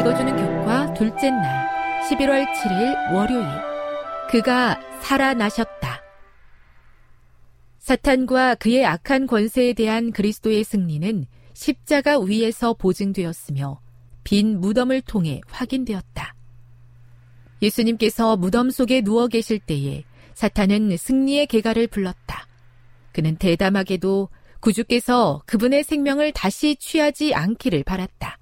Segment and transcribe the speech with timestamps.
[0.00, 1.68] 읽어주는 교과 둘째 날
[2.08, 3.46] 11월 7일 월요일
[4.30, 6.00] 그가 살아나셨다.
[7.78, 13.78] 사탄과 그의 악한 권세에 대한 그리스도의 승리는 십자가 위에서 보증되었으며
[14.24, 16.34] 빈 무덤을 통해 확인되었다.
[17.60, 22.46] 예수님께서 무덤 속에 누워 계실 때에 사탄은 승리의 개가를 불렀다.
[23.12, 24.30] 그는 대담하게도
[24.60, 28.38] 구주께서 그분의 생명을 다시 취하지 않기를 바랐다.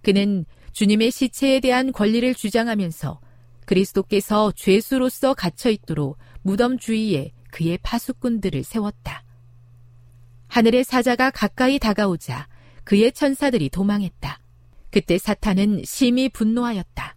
[0.00, 0.46] 그는
[0.78, 3.18] 주님의 시체에 대한 권리를 주장하면서
[3.64, 9.24] 그리스도께서 죄수로서 갇혀 있도록 무덤 주위에 그의 파수꾼들을 세웠다.
[10.46, 12.46] 하늘의 사자가 가까이 다가오자
[12.84, 14.38] 그의 천사들이 도망했다.
[14.92, 17.16] 그때 사탄은 심히 분노하였다.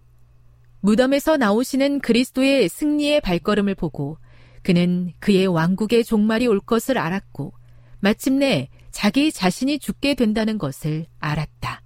[0.79, 4.17] 무덤에서 나오시는 그리스도의 승리의 발걸음을 보고
[4.63, 7.53] 그는 그의 왕국의 종말이 올 것을 알았고
[7.99, 11.83] 마침내 자기 자신이 죽게 된다는 것을 알았다.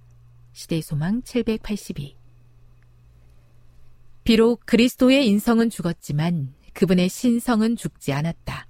[0.56, 2.16] 시대 소망 782
[4.24, 8.66] 비록 그리스도의 인성은 죽었지만 그분의 신성은 죽지 않았다.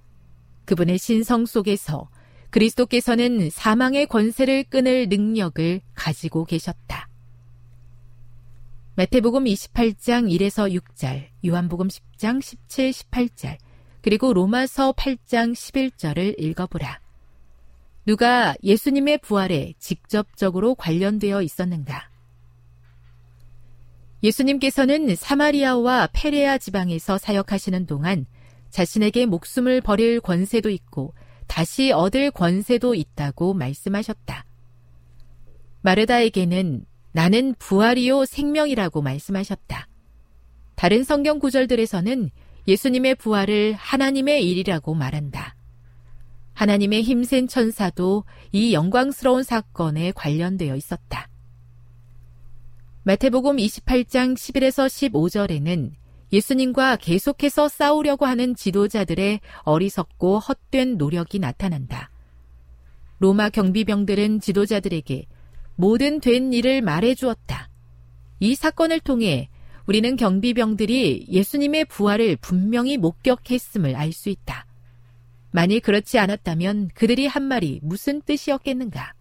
[0.65, 2.09] 그분의 신성 속에서
[2.49, 7.07] 그리스도께서는 사망의 권세를 끊을 능력을 가지고 계셨다.
[8.95, 13.57] 마태복음 28장 1에서 6절, 요한복음 10장 17, 18절,
[14.01, 17.06] 그리고 로마서 8장 11절을 읽어보라.
[18.07, 22.09] 누가 예수님의 부활에 직접적으로 관련되어 있었는가?
[24.23, 28.25] 예수님께서는 사마리아와 페레아 지방에서 사역하시는 동안
[28.69, 31.15] 자신에게 목숨을 버릴 권세도 있고
[31.47, 34.45] 다시 얻을 권세도 있다고 말씀하셨다.
[35.81, 39.89] 마르다에게는 나는 부활이요 생명이라고 말씀하셨다.
[40.75, 42.29] 다른 성경 구절들에서는
[42.69, 45.56] 예수님의 부활을 하나님의 일이라고 말한다.
[46.57, 51.29] 하나님의 힘센 천사도 이 영광스러운 사건에 관련되어 있었다.
[53.03, 55.91] 마태복음 28장 11에서 15절에는
[56.33, 62.09] 예수님과 계속해서 싸우려고 하는 지도자들의 어리석고 헛된 노력이 나타난다.
[63.19, 65.27] 로마 경비병들은 지도자들에게
[65.75, 67.69] 모든 된 일을 말해 주었다.
[68.39, 69.49] 이 사건을 통해
[69.85, 74.66] 우리는 경비병들이 예수님의 부활을 분명히 목격했음을 알 수 있다.
[75.57, 79.13] 만일 그렇지 않았다면 그들이 한 말이 무슨 뜻이었겠는가?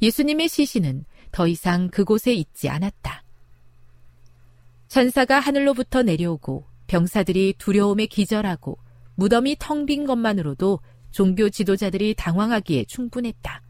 [0.00, 3.24] 예수님의 시신은 더 이상 그곳에 있지 않았다.
[4.86, 8.78] 천사가 하늘로부터 내려오고 병사들이 두려움에 기절하고
[9.16, 10.78] 무덤이 텅 빈 것만으로도
[11.10, 13.60] 종교 지도자들이 당황하기에 충분했다.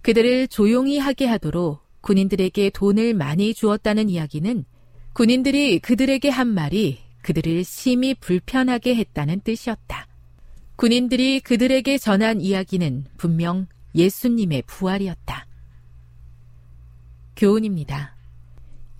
[0.00, 4.64] 그들을 조용히 하게 하도록 군인들에게 돈을 많이 주었다는 이야기는
[5.12, 10.08] 군인들이 그들에게 한 말이 그들을 심히 불편하게 했다는 뜻이었다.
[10.82, 15.46] 군인들이 그들에게 전한 이야기는 분명 예수님의 부활이었다.
[17.36, 18.16] 교훈입니다.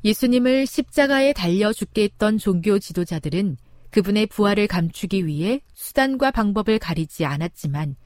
[0.05, 3.57] 예수님을 십자가에 달려 죽게 했던 종교 지도자들은
[3.91, 7.97] 그분의 부활을 감추기 위해 수단과 방법을 가리지 않았지만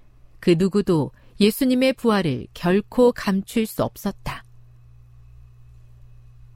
[0.40, 4.42] 그 누구도 예수님의 부활을 결코 감출 수 없었다.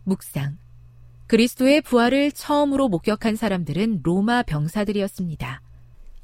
[0.05, 0.57] 묵상.
[1.27, 5.61] 그리스도의 부활을 처음으로 목격한 사람들은 로마 병사들이었습니다.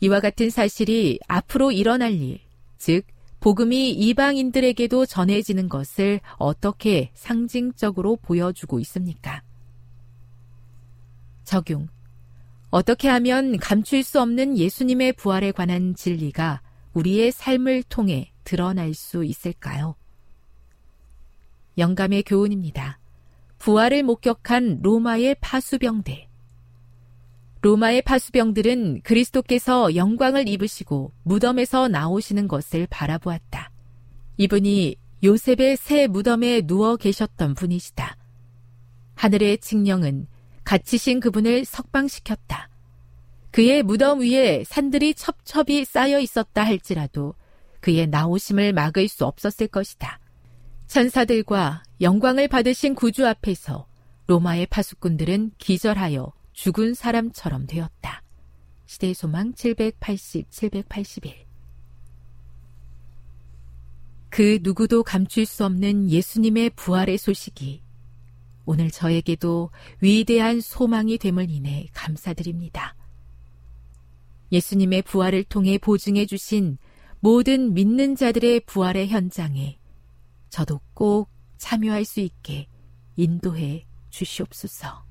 [0.00, 2.40] 이와 같은 사실이 앞으로 일어날 일,
[2.78, 3.04] 즉,
[3.40, 9.42] 복음이 이방인들에게도 전해지는 것을 어떻게 상징적으로 보여주고 있습니까?
[11.44, 11.88] 적용.
[12.70, 16.60] 어떻게 하면 감출 수 없는 예수님의 부활에 관한 진리가
[16.92, 19.94] 우리의 삶을 통해 드러날 수 있을까요?
[21.78, 22.98] 영감의 교훈입니다.
[23.58, 26.28] 부활을 목격한 로마의 파수병대.
[27.66, 33.72] 로마의 파수병들은 그리스도께서 영광을 입으시고 무덤에서 나오시는 것을 바라보았다.
[34.36, 38.16] 이분이 요셉의 새 무덤에 누워 계셨던 분이시다.
[39.16, 40.28] 하늘의 칙령은
[40.62, 42.68] 갇히신 그분을 석방시켰다.
[43.50, 47.34] 그의 무덤 위에 산들이 첩첩이 쌓여 있었다 할지라도
[47.80, 50.20] 그의 나오심을 막을 수 없었을 것이다.
[50.86, 53.88] 천사들과 영광을 받으신 구주 앞에서
[54.28, 58.22] 로마의 파수꾼들은 기절하여 죽은 사람처럼 되었다.
[58.86, 61.44] 시대의 소망 780, 781.
[64.30, 67.82] 그 누구도 감출 수 없는 예수님의 부활의 소식이
[68.64, 69.70] 오늘 저에게도
[70.00, 72.96] 위대한 소망이 됨을 인해 감사드립니다.
[74.50, 76.78] 예수님의 부활을 통해 보증해 주신
[77.20, 79.78] 모든 믿는 자들의 부활의 현장에
[80.48, 81.28] 저도 꼭
[81.58, 82.66] 참여할 수 있게
[83.16, 85.05] 인도해 주시옵소서.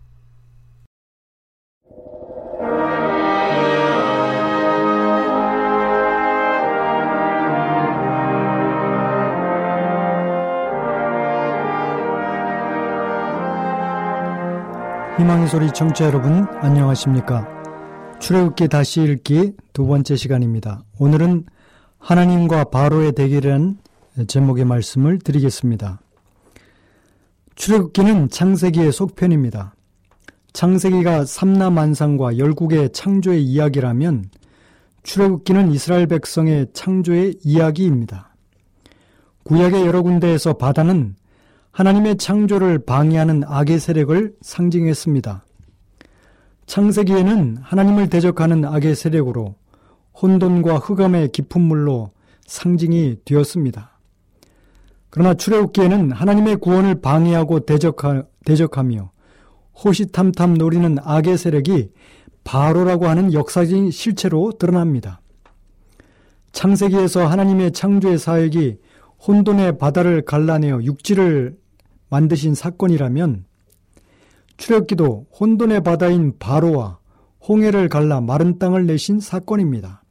[15.18, 17.48] 희망의 소리 청취자 여러분 안녕하십니까?
[18.20, 20.84] 출애굽기 다시 읽기 두 번째 시간입니다.
[21.00, 21.46] 오늘은
[22.00, 23.78] 하나님과 바로의 대결이라는
[24.28, 26.02] 제목의 말씀을 드리겠습니다.
[27.56, 29.74] 출애굽기는 창세기의 속편입니다.
[30.56, 34.30] 창세기가 삼라만상과 열국의 창조의 이야기라면
[35.04, 38.34] 출애굽기는 이스라엘 백성의 창조의 이야기입니다.
[39.44, 41.18] 구약의 여러 군데에서 바다는
[41.72, 45.44] 하나님의 창조를 방해하는 악의 세력을 상징했습니다.
[46.68, 49.56] 창세기에는 하나님을 대적하는 악의 세력으로
[50.22, 52.12] 혼돈과 흑암의 깊은 물로
[52.48, 53.92] 상징이 되었습니다.
[55.10, 59.15] 그러나 출애굽기에는 하나님의 구원을 방해하고 대적하, 대적하며
[59.84, 61.92] 호시탐탐 노리는 악의 세력이
[62.44, 65.22] 바로라고 하는 역사적인 실체로 드러납니다.
[66.52, 68.78] 창세기에서 하나님의 창조의 사역이
[69.28, 71.58] 혼돈의 바다를 갈라내어 육지를
[72.10, 73.46] 만드신 사건이라면
[74.58, 77.00] 출애굽기도 혼돈의 바다인 바로와
[77.48, 80.04] 홍해를 갈라 마른 땅을 내신 사건입니다.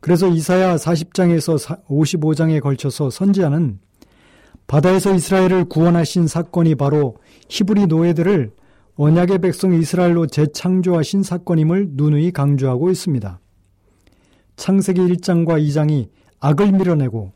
[0.00, 3.80] 그래서 이사야 40장에서 55장에 걸쳐서 선지자는
[4.70, 7.16] 바다에서 이스라엘을 구원하신 사건이 바로
[7.48, 8.52] 히브리 노예들을
[8.94, 13.40] 언약의 백성 이스라엘로 재창조하신 사건임을 누누이 강조하고 있습니다.
[14.54, 17.32] 창세기 1장과 2장이 악을 밀어내고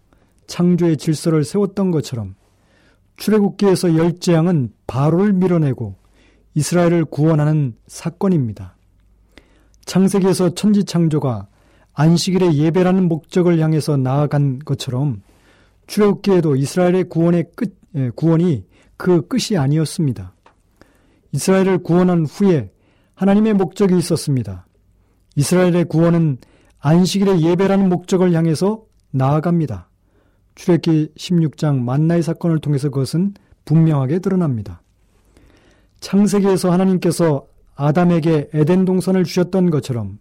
[0.47, 2.37] 창조의 질서를 세웠던 것처럼
[3.17, 5.97] 출애굽기에서 열재앙은 바로를 밀어내고
[6.55, 8.77] 이스라엘을 구원하는 사건입니다.
[9.87, 11.49] 창세기에서 천지창조가
[11.95, 15.23] 안식일의 예배라는 목적을 향해서 나아간 것처럼
[15.87, 18.65] 출애굽기에도 이스라엘의 구원의 끝 예, 구원이
[18.97, 20.35] 그 끝이 아니었습니다.
[21.33, 22.71] 이스라엘을 구원한 후에
[23.15, 24.67] 하나님의 목적이 있었습니다.
[25.37, 26.39] 이스라엘의 구원은
[26.81, 29.89] 안식일의 예배라는 목적을 향해서 나아갑니다.
[30.55, 34.83] 출애기 16장 만나의 사건을 통해서 그것은 분명하게 드러납니다.
[36.01, 40.19] 창세기에서 하나님께서 아담에게 에덴 동산을 주셨던 것처럼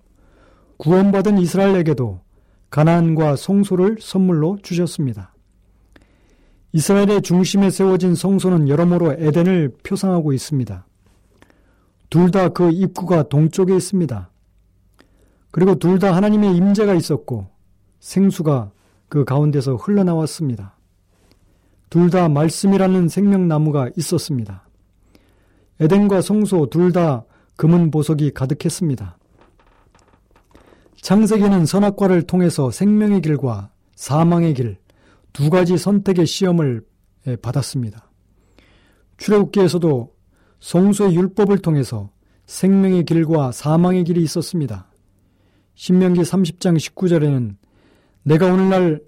[0.78, 2.22] 구원받은 이스라엘에게도
[2.70, 5.33] 가나안과 성소를 선물로 주셨습니다.
[6.74, 10.86] 이스라엘의 중심에 세워진 성소는 여러모로 에덴을 표상하고 있습니다.
[12.10, 14.30] 둘 다 그 입구가 동쪽에 있습니다.
[15.52, 17.48] 그리고 둘 다 하나님의 임재가 있었고
[18.00, 18.72] 생수가
[19.08, 20.76] 그 가운데서 흘러나왔습니다.
[21.90, 24.68] 둘 다 말씀이라는 생명나무가 있었습니다.
[25.80, 27.26] 에덴과 성소 둘 다
[27.56, 29.18] 금은 보석이 가득했습니다.
[31.02, 34.78] 창세기는 선악과를 통해서 생명의 길과 사망의 길
[35.34, 36.86] 두 가지 선택의 시험을
[37.42, 38.10] 받았습니다.
[39.18, 40.14] 출애굽기에서도
[40.60, 42.12] 성소의 율법을 통해서
[42.46, 44.88] 생명의 길과 사망의 길이 있었습니다.
[45.76, 47.56] 신명기 30장 19절에는
[48.24, 49.02] 내가 오늘날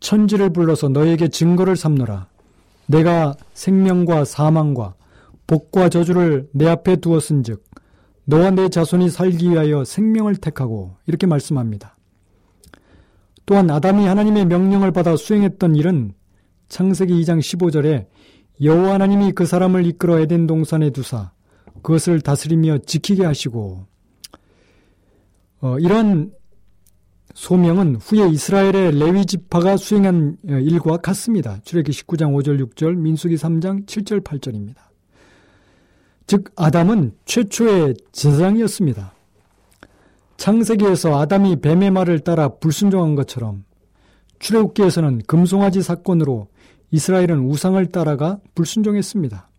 [0.00, 2.28] 천지를 불러서 너에게 증거를 삼노라.
[2.86, 4.94] 내가 생명과 사망과
[5.46, 7.64] 복과 저주를 내 앞에 두었은즉
[8.24, 11.97] 너와 내 자손이 살기 위하여 생명을 택하고 이렇게 말씀합니다.
[13.48, 16.12] 또한 아담이 하나님의 명령을 받아 수행했던 일은
[16.68, 18.06] 창세기 2장 15절에
[18.62, 21.32] 여호와 하나님이 그 사람을 이끌어 에덴 동산에 두사
[21.82, 23.86] 그것을 다스리며 지키게 하시고
[25.62, 26.30] 어, 이런
[27.32, 31.58] 소명은 후에 이스라엘의 레위 지파가 수행한 어, 일과 같습니다.
[31.64, 34.76] 출애기 19장 5절 6절, 민수기 3장 7절 8절입니다.
[36.26, 39.14] 즉 아담은 최초의 제사장이었습니다.
[40.38, 43.64] 창세기에서 아담이 뱀의 말을 따라 불순종한 것처럼
[44.38, 46.46] 출애굽기에서는 금송아지 사건으로
[46.92, 49.50] 이스라엘은 우상을 따라가 불순종했습니다.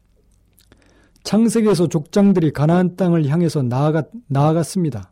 [1.23, 5.11] 창세기에서 족장들이 가나안 땅을 향해서 나아갔, 나아갔습니다.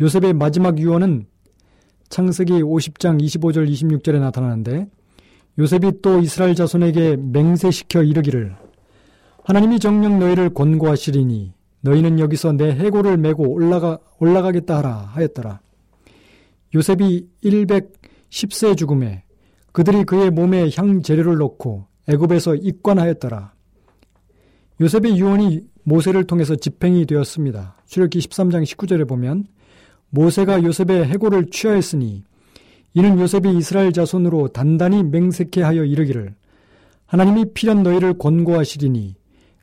[0.00, 1.26] 요셉의 마지막 유언은
[2.08, 4.88] 창세기 50장 25절 26절에 나타나는데
[5.58, 8.56] 요셉이 또 이스라엘 자손에게 맹세시켜 이르기를
[9.44, 11.55] 하나님이 정령 너희를 권고하시리니
[11.86, 15.60] 너희는 여기서 내 해골을 메고 올라가 올라가겠다 하라 하였더라.
[16.74, 19.22] 요셉이 110세 죽음에
[19.70, 23.54] 그들이 그의 몸에 향 재료를 넣고 애굽에서 입관하였더라.
[24.80, 27.76] 요셉의 유언이 모세를 통해서 집행이 되었습니다.
[27.86, 29.44] 출애굽기 13장 19절에 보면
[30.10, 32.24] 모세가 요셉의 해골을 취하였으니
[32.94, 36.34] 이는 요셉이 이스라엘 자손으로 단단히 맹세케 하여 이르기를
[37.06, 39.14] 하나님이 필연 너희를 권고하시리니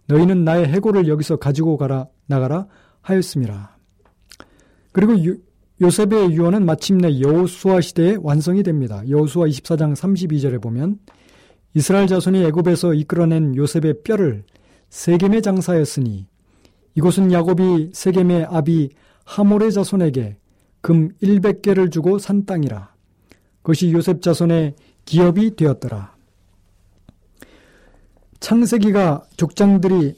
[0.07, 2.67] 너희는 나의 해골을 여기서 가지고 가라 나가라
[3.01, 3.77] 하였습니다.
[4.91, 5.35] 그리고 요,
[5.81, 9.03] 요셉의 유언은 마침내 여호수아 시대에 완성이 됩니다.
[9.07, 10.99] 여호수아 24장 32절에 보면
[11.73, 14.43] 이스라엘 자손이 애굽에서 이끌어낸 요셉의 뼈를
[14.89, 16.27] 세겜에 장사였으니
[16.95, 18.89] 이곳은 야곱이 세겜의 아비
[19.25, 20.37] 하몰의 자손에게
[20.81, 22.93] 금 100개를 주고 산 땅이라.
[23.61, 24.75] 그것이 요셉 자손의
[25.05, 26.13] 기업이 되었더라.
[28.39, 30.15] 창세기가 족장들이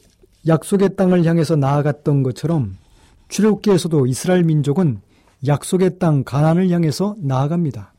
[0.48, 2.78] 약속의 땅을 향해서 나아갔던 것처럼
[3.30, 5.02] 출애굽기에서도 이스라엘 민족은
[5.48, 7.94] 약속의 땅 가난을 향해서 나아갑니다.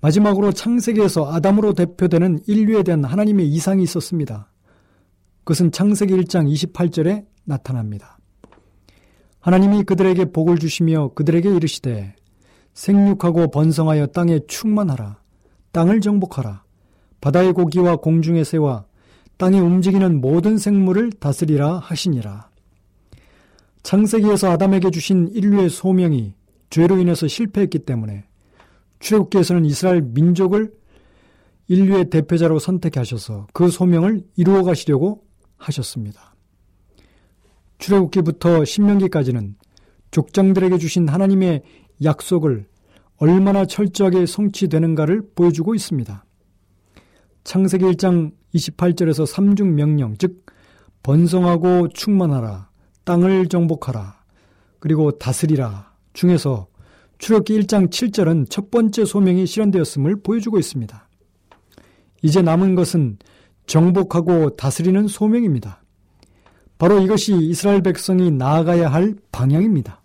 [0.00, 4.50] 마지막으로 창세기에서 아담으로 대표되는 인류에 대한 하나님의 이상이 있었습니다.
[5.40, 8.18] 그것은 창세기 1장 28절에 나타납니다.
[9.40, 12.14] 하나님이 그들에게 복을 주시며 그들에게 이르시되
[12.74, 15.20] 생육하고 번성하여 땅에 충만하라
[15.72, 16.64] 땅을 정복하라
[17.20, 18.86] 바다의 고기와 공중의 새와
[19.36, 22.48] 땅에 움직이는 모든 생물을 다스리라 하시니라.
[23.82, 26.34] 창세기에서 아담에게 주신 인류의 소명이
[26.70, 28.24] 죄로 인해서 실패했기 때문에
[29.00, 30.72] 출애굽기에서는 이스라엘 민족을
[31.68, 35.24] 인류의 대표자로 선택하셔서 그 소명을 이루어 가시려고
[35.56, 36.34] 하셨습니다.
[37.78, 39.56] 출애굽기부터 신명기까지는
[40.10, 41.62] 족장들에게 주신 하나님의
[42.02, 42.66] 약속을
[43.18, 46.24] 얼마나 철저하게 성취되는가를 보여주고 있습니다.
[47.44, 50.44] 창세기 1장 28절에서 삼중 명령, 즉
[51.02, 52.68] 번성하고 충만하라,
[53.04, 54.16] 땅을 정복하라,
[54.80, 56.66] 그리고 다스리라 중에서
[57.18, 61.08] 출애굽기 1장 7절은 첫 번째 소명이 실현되었음을 보여주고 있습니다.
[62.22, 63.18] 이제 남은 것은
[63.66, 65.82] 정복하고 다스리는 소명입니다.
[66.78, 70.02] 바로 이것이 이스라엘 백성이 나아가야 할 방향입니다.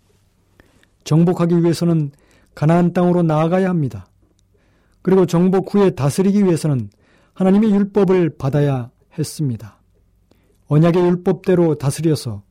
[1.04, 2.12] 정복하기 위해서는
[2.54, 4.06] 가나안 땅으로 나아가야 합니다.
[5.02, 6.90] 그리고 정복 후에 다스리기 위해서는
[7.34, 9.78] 하나님의 율법을 받아야 했습니다.
[10.68, 12.42] 언약의 율법대로 다스려서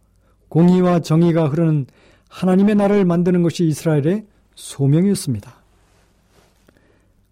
[0.50, 1.88] 공의와 정의가 흐르는
[2.30, 5.54] 하나님의 나라를 만드는 것이 이스라엘의 소명이었습니다.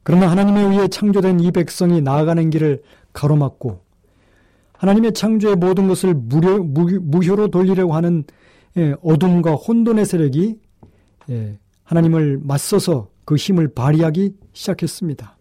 [0.03, 2.81] 그러나 하나님에 의해 창조된 이 백성이 나아가는 길을
[3.13, 3.81] 가로막고
[4.73, 8.23] 하나님의 창조의 모든 것을 무료, 무 효로 돌리려고 하는
[8.77, 10.57] 예, 어둠과 혼돈의 세력이
[11.29, 15.37] 예, 하나님을 맞서서 그 힘을 발휘하기 시작했습니다.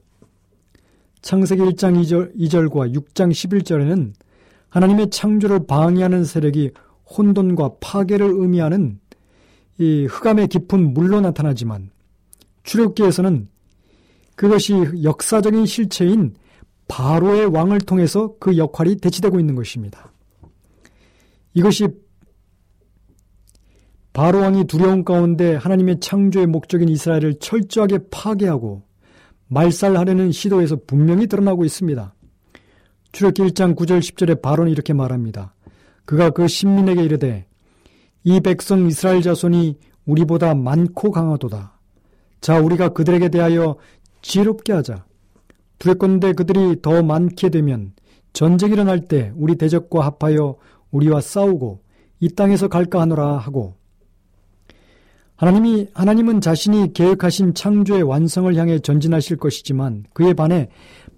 [1.29, 4.15] 창세기 1장 2절, 2절과 6장 11절에는
[4.71, 6.71] 하나님의 창조를 방해하는 세력이
[7.05, 8.99] 혼돈과 파괴를 의미하는
[9.77, 11.91] 이 흑암의 깊은 물로 나타나지만
[12.63, 13.47] 출애굽기에서는
[14.37, 16.35] 그것이 역사적인 실체인
[16.89, 20.11] 바로의 왕을 통해서 그 역할이 대치되고 있는 것입니다.
[21.53, 21.89] 이것이
[24.15, 28.88] 바로 왕이 두려운 가운데 하나님의 창조의 목적인 이스라엘을 철저하게 파괴하고
[29.49, 32.15] 말살하려는 시도에서 분명히 드러나고 있습니다.
[33.13, 35.55] 출애굽기 1장 9절 10절에 바로는 이렇게 말합니다.
[36.05, 37.47] 그가 그 신민에게 이르되
[38.25, 41.79] 이 백성 이스라엘 자손이 우리보다 많고 강하도다.
[42.41, 43.77] 자 우리가 그들에게 대하여
[44.23, 45.05] 지혜롭게 하자.
[45.79, 47.93] 두렵건대 그들이 더 많게 되면
[48.33, 50.57] 전쟁이 일어날 때 우리 대적과 합하여
[50.91, 51.83] 우리와 싸우고
[52.21, 53.78] 이 땅에서 갈까 하노라 하고
[55.39, 60.69] 하나님이 하나님은 자신이 계획하신 창조의 완성을 향해 전진하실 것이지만 그에 반해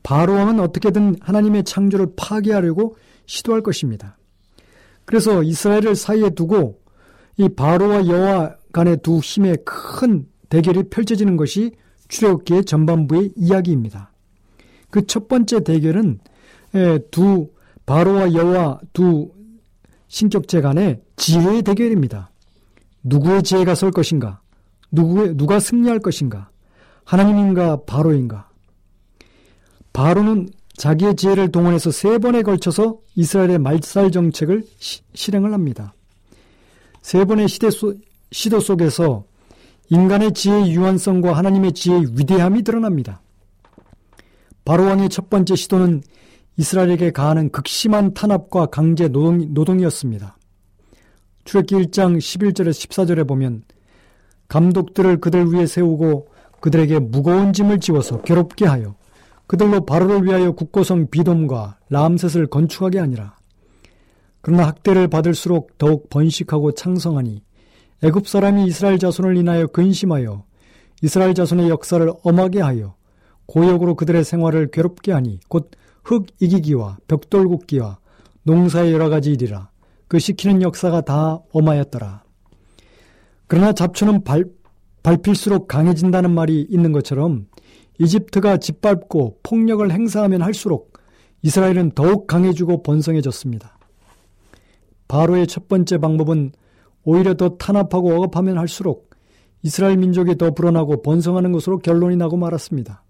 [0.02, 4.18] 바로 왕은 어떻게든 하나님의 창조를 파괴하려고 시도할 것입니다.
[5.06, 6.80] 그래서 이스라엘을 사이에 두고
[7.38, 11.72] 이 바로와 여호와 간의 두 힘의 큰 대결이 펼쳐지는 것이
[12.08, 14.12] 출애굽기의 전반부의 이야기입니다.
[14.90, 16.18] 그 첫 번째 대결은
[17.10, 17.48] 두
[17.86, 19.30] 바로와 여호와 두
[20.08, 22.30] 신격제 간의 지혜의 대결입니다.
[23.02, 24.40] 누구의 지혜가 설 것인가?
[24.90, 26.50] 누구의, 누가 승리할 것인가?
[27.04, 28.48] 하나님인가 바로인가?
[29.92, 35.94] 바로는 자기의 지혜를 동원해서 세 번에 걸쳐서 이스라엘의 말살 정책을 시, 실행을 합니다.
[37.02, 37.94] 세 번의 시대 소,
[38.32, 39.24] 시도 속에서
[39.90, 43.20] 인간의 지혜의 유한성과 하나님의 지혜의 위대함이 드러납니다.
[44.64, 46.02] 바로왕의 첫 번째 시도는
[46.56, 50.36] 이스라엘에게 가하는 극심한 탄압과 강제 노동, 노동이었습니다.
[51.44, 53.62] 출애기 1장 11절에서 14절에 보면
[54.48, 56.28] 감독들을 그들 위에 세우고
[56.60, 58.94] 그들에게 무거운 짐을 지워서 괴롭게 하여
[59.46, 63.36] 그들로 바로를 위하여 국고성 비돔과 람셋을 건축하게 하니라.
[64.42, 67.42] 그러나 학대를 받을수록 더욱 번식하고 창성하니
[68.02, 70.44] 애굽 사람이 이스라엘 자손을 인하여 근심하여
[71.02, 72.94] 이스라엘 자손의 역사를 엄하게 하여
[73.46, 75.70] 고역으로 그들의 생활을 괴롭게 하니 곧
[76.04, 77.98] 흙 이기기와 벽돌 굽기와
[78.42, 79.69] 농사의 여러 가지 일이라
[80.10, 82.24] 그 시키는 역사가 다 엄하였더라.
[83.46, 84.44] 그러나 잡초는 발,
[85.04, 87.46] 밟힐수록 강해진다는 말이 있는 것처럼
[88.00, 90.98] 이집트가 짓밟고 폭력을 행사하면 할수록
[91.42, 93.78] 이스라엘은 더욱 강해지고 번성해졌습니다.
[95.06, 96.54] 바로의 첫 번째 방법은
[97.04, 99.10] 오히려 더 탄압하고 억압하면 할수록
[99.62, 103.04] 이스라엘 민족이 더 불어나고 번성하는 것으로 결론이 나고 말았습니다.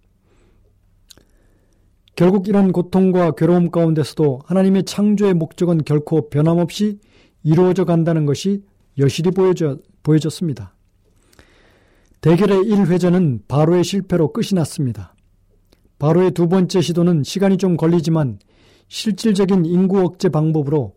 [2.16, 6.98] 결국 이런 고통과 괴로움 가운데서도 하나님의 창조의 목적은 결코 변함없이
[7.42, 8.62] 이루어져 간다는 것이
[8.98, 10.74] 여실히 보여져, 보여졌습니다.
[12.20, 15.14] 대결의 1회전은 바로의 실패로 끝이 났습니다.
[15.98, 18.38] 바로의 두 번째 시도는 시간이 좀 걸리지만
[18.88, 20.94] 실질적인 인구 억제 방법으로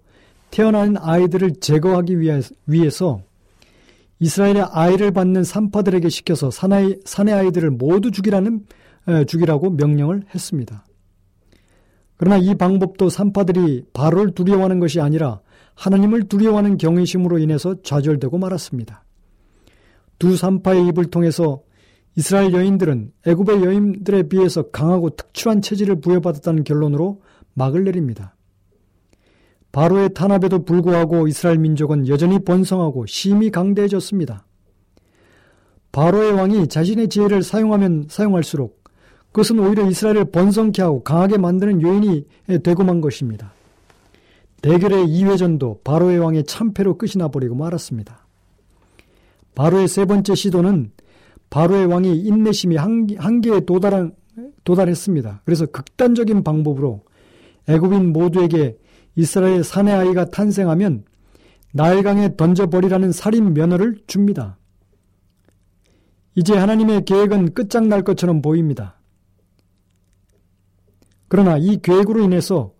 [0.51, 3.21] 태어나는 아이들을 제거하기 위해서
[4.19, 8.65] 이스라엘의 아이를 받는 산파들에게 시켜서 사내, 사내 아이들을 모두 죽이라는
[9.27, 10.85] 죽이라고 명령을 했습니다.
[12.17, 15.41] 그러나 이 방법도 산파들이 바로를 두려워하는 것이 아니라
[15.75, 19.03] 하나님을 두려워하는 경외심으로 인해서 좌절되고 말았습니다.
[20.19, 21.63] 두 산파의 입을 통해서
[22.15, 27.21] 이스라엘 여인들은 애굽의 여인들에 비해서 강하고 특출한 체질을 부여받았다는 결론으로
[27.55, 28.35] 막을 내립니다.
[29.71, 34.45] 바로의 탄압에도 불구하고 이스라엘 민족은 여전히 번성하고 심히 강대해졌습니다.
[35.91, 38.82] 바로의 왕이 자신의 지혜를 사용하면 사용할수록
[39.33, 42.25] 그것은 오히려 이스라엘을 번성케 하고 강하게 만드는 요인이
[42.63, 43.53] 되고 만 것입니다.
[44.61, 48.25] 대결의 2회전도 바로의 왕의 참패로 끝이 나버리고 말았습니다.
[49.55, 50.91] 바로의 세 번째 시도는
[51.49, 54.13] 바로의 왕이 인내심이 한계에 도달한,
[54.63, 55.41] 도달했습니다.
[55.45, 57.01] 그래서 극단적인 방법으로
[57.67, 58.77] 애굽인 모두에게
[59.15, 61.05] 이스라엘 사내 아이가 탄생하면
[61.73, 64.57] 나일강에 던져버리라는 살인 면허를 줍니다.
[66.35, 68.99] 이제 하나님의 계획은 끝장날 것처럼 보입니다.
[71.27, 72.73] 그러나 이 계획으로 인해서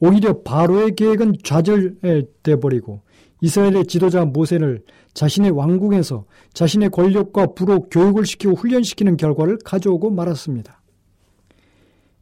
[0.00, 3.02] 오히려 바로의 계획은 좌절돼 버리고
[3.40, 4.82] 이스라엘의 지도자 모세를
[5.14, 10.82] 자신의 왕궁에서 자신의 권력과 부로 교육을 시키고 훈련시키는 결과를 가져오고 말았습니다.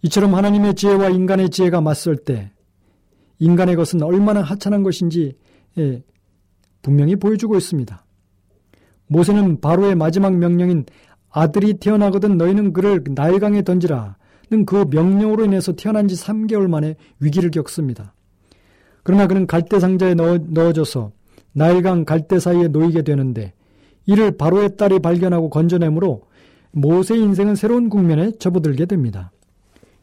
[0.02, 2.52] 이처럼 하나님의 지혜와 인간의 지혜가 맞설 때
[3.38, 5.36] 인간의 것은 얼마나 하찮은 것인지
[5.78, 6.02] 예,
[6.82, 8.04] 분명히 보여주고 있습니다.
[9.06, 10.84] 모세는 바로의 마지막 명령인
[11.30, 14.16] 아들이 태어나거든 너희는 그를 나일강에 던지라.
[14.66, 18.14] 그 명령으로 인해서 태어난 지 3개월 만에 위기를 겪습니다.
[19.02, 21.12] 그러나 그는 갈대 상자에 넣어, 넣어 져서
[21.52, 23.52] 나일강 갈대 사이에 놓이게 되는데
[24.06, 26.22] 이를 바로의 딸이 발견하고 건져내므로
[26.72, 29.30] 모세의 인생은 새로운 국면에 접어들게 됩니다.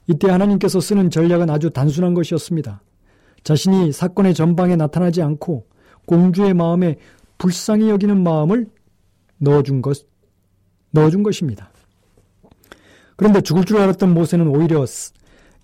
[0.07, 2.81] 이때 하나님께서 쓰는 전략은 아주 단순한 것이었습니다.
[3.43, 5.65] 자신이 사건의 전방에 나타나지 않고
[6.05, 6.97] 공주의 마음에
[7.37, 8.67] 불쌍히 여기는 마음을
[9.39, 10.05] 넣어준 것,
[10.91, 11.70] 넣어준 것입니다.
[13.21, 14.83] 그런데 죽을 줄 알았던 모세는 오히려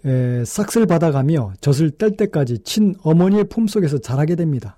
[0.06, 4.78] 에, 싹을 받아가며 젖을 뗄 때까지 친 어머니의 품속에서 자라게 됩니다.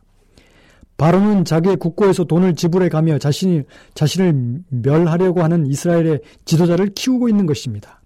[0.95, 3.63] 바로는 자기의 국고에서 돈을 지불해 가며 자신이,
[3.95, 8.01] 자신을 멸하려고 하는 이스라엘의 지도자를 키우고 있는 것입니다.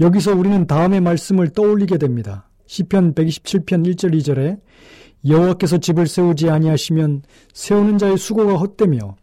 [0.00, 2.48] 여기서 우리는 다음의 말씀을 떠올리게 됩니다.
[2.64, 4.60] 시편 127편 1절 2절에
[5.28, 9.16] 여호와께서 집을 세우지 아니하시면 세우는 자의 수고가 헛되며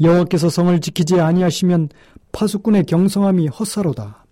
[0.00, 1.88] 여호와께서 성을 지키지 아니하시면
[2.36, 4.26] 파수꾼의 경성함이 헛사로다.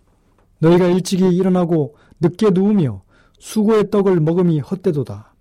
[0.58, 3.02] 너희가 일찍이 일어나고 늦게 누우며
[3.38, 5.34] 수고의 떡을 먹음이 헛되도다.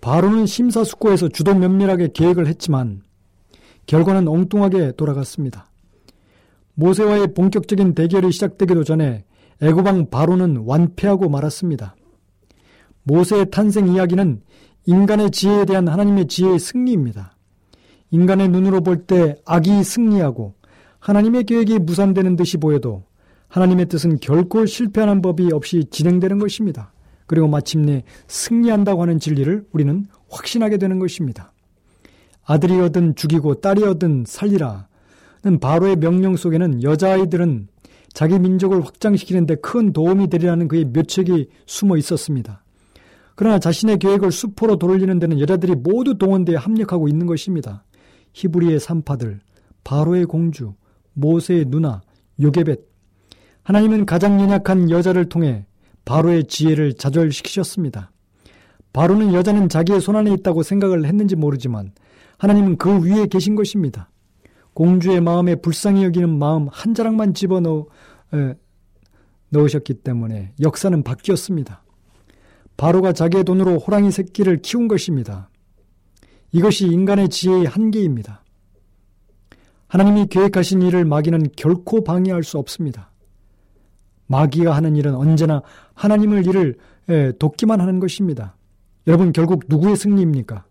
[0.00, 3.02] 바로는 심사숙고해서 주도 면밀하게 계획을 했지만
[3.84, 5.70] 결과는 엉뚱하게 돌아갔습니다.
[6.72, 9.26] 모세와의 본격적인 대결이 시작되기도 전에
[9.60, 11.96] 애고방 바로는 완패하고 말았습니다.
[13.02, 14.40] 모세의 탄생 이야기는
[14.86, 17.36] 인간의 지혜에 대한 하나님의 지혜의 승리입니다.
[18.10, 20.57] 인간의 눈으로 볼 때 악이 승리하고
[21.08, 23.02] 하나님의 계획이 무산되는 듯이 보여도
[23.48, 26.92] 하나님의 뜻은 결코 실패하는 법이 없이 진행되는 것입니다.
[27.24, 31.54] 그리고 마침내 승리한다고 하는 진리를 우리는 확신하게 되는 것입니다.
[32.44, 37.68] 아들이어든 죽이고 딸이어든 살리라는 바로의 명령 속에는 여자아이들은
[38.12, 42.62] 자기 민족을 확장시키는데 큰 도움이 되리라는 그의 묘책이 숨어 있었습니다.
[43.34, 47.84] 그러나 자신의 계획을 수포로 돌리는 데는 여자들이 모두 동원되어 합력하고 있는 것입니다.
[48.34, 49.40] 히브리의 산파들,
[49.84, 50.74] 바로의 공주,
[51.18, 52.00] 모세의 누나,
[52.40, 52.80] 요게벳.
[53.64, 55.66] 하나님은 가장 연약한 여자를 통해
[56.04, 58.10] 바로의 지혜를 좌절시키셨습니다.
[58.92, 61.92] 바로는 여자는 자기의 손안에 있다고 생각을 했는지 모르지만
[62.38, 64.10] 하나님은 그 위에 계신 것입니다.
[64.72, 67.86] 공주의 마음에 불쌍히 여기는 마음 한 자락만 집어넣어
[69.50, 71.82] 넣으셨기 때문에 역사는 바뀌었습니다.
[72.76, 75.50] 바로가 자기의 돈으로 호랑이 새끼를 키운 것입니다.
[76.52, 78.44] 이것이 인간의 지혜의 한계입니다.
[79.88, 83.10] 하나님이 계획하신 일을 마귀는 결코 방해할 수 없습니다.
[84.26, 85.62] 마귀가 하는 일은 언제나
[85.94, 86.76] 하나님을 일을
[87.38, 88.56] 돕기만 하는 것입니다.
[89.06, 90.66] 여러분 결국 누구의 승리입니까?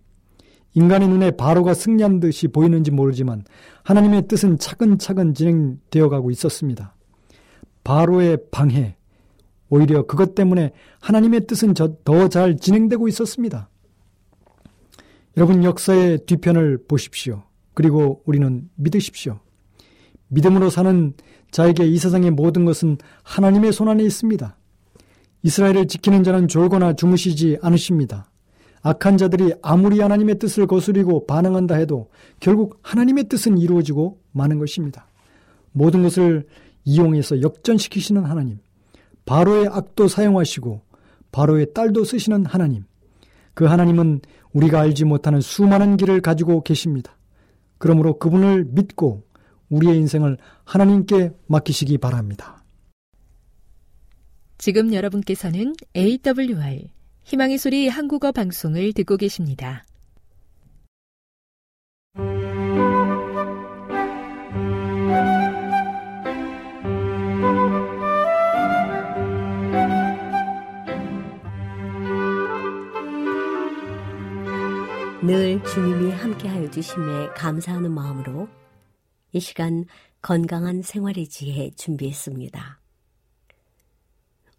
[0.75, 3.43] 인간의 눈에 바로가 승리한 듯이 보이는지 모르지만
[3.84, 6.93] 하나님의 뜻은 차근차근 진행되어 가고 있었습니다.
[7.84, 8.95] 바로의 방해,
[9.69, 13.69] 오히려 그것 때문에 하나님의 뜻은 더 잘 진행되고 있었습니다.
[15.36, 17.46] 여러분 역사의 뒤편을 보십시오.
[17.78, 19.38] 그리고 우리는 믿으십시오.
[20.30, 21.13] 믿음으로 사는
[21.52, 24.58] 자에게 이 세상의 모든 것은 하나님의 손안에 있습니다.
[25.44, 28.32] 이스라엘을 지키는 자는 졸거나 주무시지 않으십니다.
[28.82, 32.10] 악한 자들이 아무리 하나님의 뜻을 거스리고 반항한다 해도
[32.40, 35.06] 결국 하나님의 뜻은 이루어지고 마는 것입니다.
[35.72, 36.48] 모든 것을
[36.84, 38.58] 이용해서 역전시키시는 하나님.
[39.28, 40.82] 바로의 악도 사용하시고
[41.32, 42.86] 바로의 딸도 쓰시는 하나님.
[43.54, 47.16] 그 하나님은 우리가 알지 못하는 수많은 길을 가지고 계십니다.
[47.78, 49.24] 그러므로 그분을 믿고
[49.70, 52.63] 우리의 인생을 하나님께 맡기시기 바랍니다.
[54.58, 56.88] 지금 여러분께서는 AWR
[57.24, 59.84] 희망의 소리 한국어 방송을 듣고 계십니다.
[75.23, 78.47] 늘 주님이 함께하여 주심에 감사하는 마음으로
[79.32, 79.86] 이 시간
[80.21, 82.80] 건강한 생활의 지혜 준비했습니다.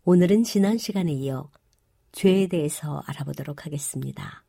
[0.04, 1.48] 오늘은 지난 시간에 이어
[2.10, 4.44] 죄에 대해서 알아보도록 하겠습니다.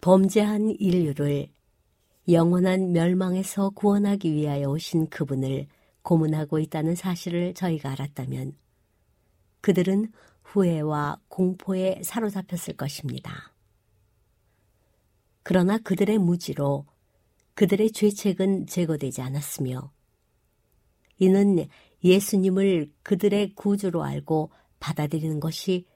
[0.00, 1.48] 범죄한 인류를
[2.28, 5.66] 영원한 멸망에서 구원하기 위하여 오신 그분을
[6.02, 8.52] 고문하고 있다는 사실을 저희가 알았다면
[9.62, 10.12] 그들은
[10.46, 13.52] 후회와 공포에 사로잡혔을 것입니다.
[15.42, 16.86] 그러나 그들의 무지로
[17.54, 19.92] 그들의 죄책은 제거되지 않았으며
[21.18, 21.66] 이는
[22.04, 25.86] 예수님을 그들의 구주로 알고 받아들이는 것이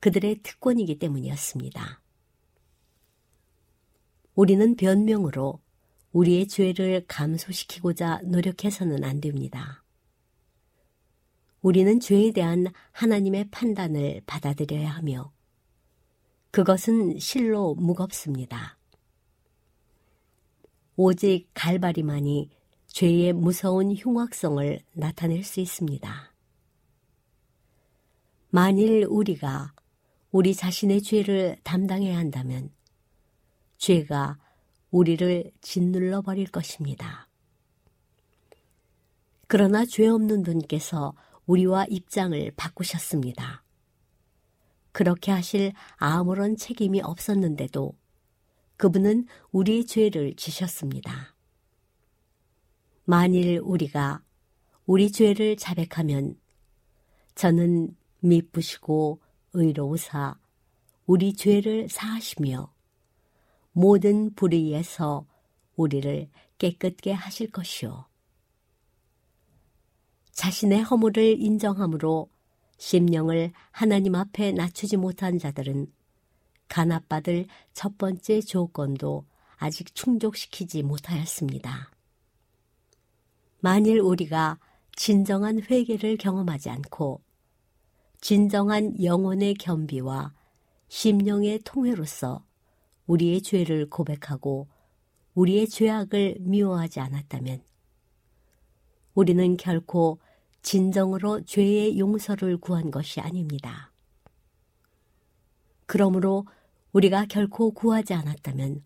[0.00, 2.00] 그들의 특권이기 때문이었습니다.
[4.34, 5.60] 우리는 변명으로
[6.12, 9.81] 우리의 죄를 감소시키고자 노력해서는 안 됩니다.
[11.62, 15.32] 우리는 죄에 대한 하나님의 판단을 받아들여야 하며
[16.50, 18.76] 그것은 실로 무겁습니다.
[20.96, 22.50] 오직 갈바리만이
[22.88, 26.32] 죄의 무서운 흉악성을 나타낼 수 있습니다.
[28.50, 29.72] 만일 우리가
[30.30, 32.70] 우리 자신의 죄를 담당해야 한다면
[33.78, 34.38] 죄가
[34.90, 37.28] 우리를 짓눌러 버릴 것입니다.
[39.46, 41.14] 그러나 죄 없는 분께서
[41.52, 43.62] 우리와 입장을 바꾸셨습니다.
[44.92, 47.94] 그렇게 하실 아무런 책임이 없었는데도
[48.78, 51.36] 그분은 우리의 죄를 지셨습니다.
[53.04, 54.22] 만일 우리가
[54.86, 56.40] 우리 죄를 자백하면
[57.34, 59.20] 저는 미쁘시고
[59.52, 60.38] 의로우사
[61.04, 62.72] 우리 죄를 사하시며
[63.72, 65.26] 모든 불의에서
[65.76, 68.11] 우리를 깨끗게 하실 것이요.
[70.32, 72.28] 자신의 허물을 인정함으로
[72.78, 75.86] 심령을 하나님 앞에 낮추지 못한 자들은
[76.68, 81.90] 간압받을 첫 번째 조건도 아직 충족시키지 못하였습니다.
[83.60, 84.58] 만일 우리가
[84.96, 87.20] 진정한 회개를 경험하지 않고
[88.20, 90.32] 진정한 영혼의 겸비와
[90.88, 92.44] 심령의 통회로서
[93.06, 94.68] 우리의 죄를 고백하고
[95.34, 97.62] 우리의 죄악을 미워하지 않았다면
[99.14, 100.18] 우리는 결코
[100.62, 103.92] 진정으로 죄의 용서를 구한 것이 아닙니다.
[105.86, 106.46] 그러므로
[106.92, 108.82] 우리가 결코 구하지 않았다면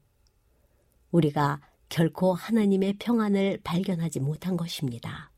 [1.10, 5.30] 우리가 결코 하나님의 평안을 발견하지 못한 것입니다.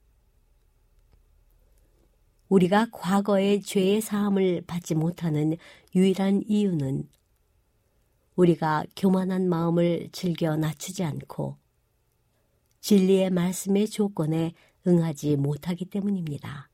[2.49, 5.57] 우리가 과거의 죄의 사함을 받지 못하는
[5.95, 7.09] 유일한 이유는
[8.37, 11.59] 우리가 교만한 마음을 즐겨 낮추지 않고
[12.81, 14.55] 진리의 말씀의 조건에
[14.87, 16.71] 응하지 못하기 때문입니다.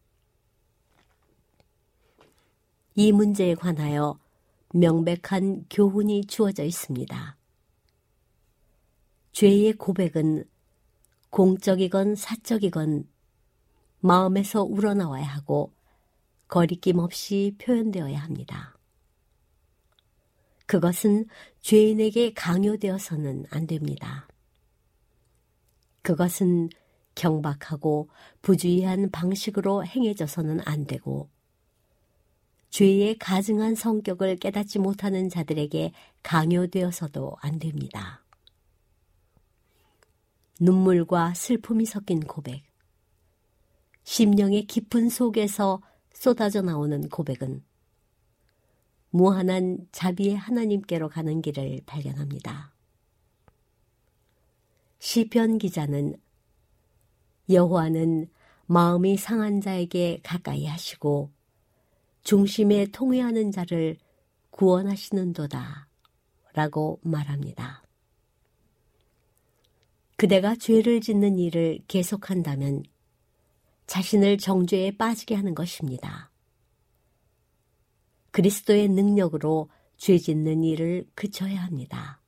[2.94, 4.18] 이 문제에 관하여
[4.72, 7.36] 명백한 교훈이 주어져 있습니다.
[9.32, 10.44] 죄의 고백은
[11.30, 13.08] 공적이건 사적이건
[13.98, 15.72] 마음에서 우러나와야 하고
[16.46, 18.78] 거리낌 없이 표현되어야 합니다.
[20.66, 21.26] 그것은
[21.60, 24.28] 죄인에게 강요되어서는 안 됩니다.
[26.02, 26.68] 그것은
[27.14, 28.08] 경박하고
[28.42, 31.28] 부주의한 방식으로 행해져서는 안 되고
[32.70, 35.92] 죄의 가증한 성격을 깨닫지 못하는 자들에게
[36.24, 38.24] 강요되어서도 안 됩니다.
[40.60, 42.64] 눈물과 슬픔이 섞인 고백,
[44.02, 47.62] 심령의 깊은 속에서 쏟아져 나오는 고백은
[49.10, 52.72] 무한한 자비의 하나님께로 가는 길을 발견합니다.
[54.98, 56.16] 시편 기자는
[57.48, 58.28] 여호와는
[58.66, 61.30] 마음이 상한 자에게 가까이 하시고
[62.22, 63.96] 중심에 통회하는 자를
[64.50, 65.88] 구원하시는도다
[66.54, 67.82] 라고 말합니다.
[70.16, 72.84] 그대가 죄를 짓는 일을 계속한다면
[73.86, 76.30] 자신을 정죄에 빠지게 하는 것입니다.
[78.30, 82.20] 그리스도의 능력으로 죄 짓는 일을 그쳐야 합니다.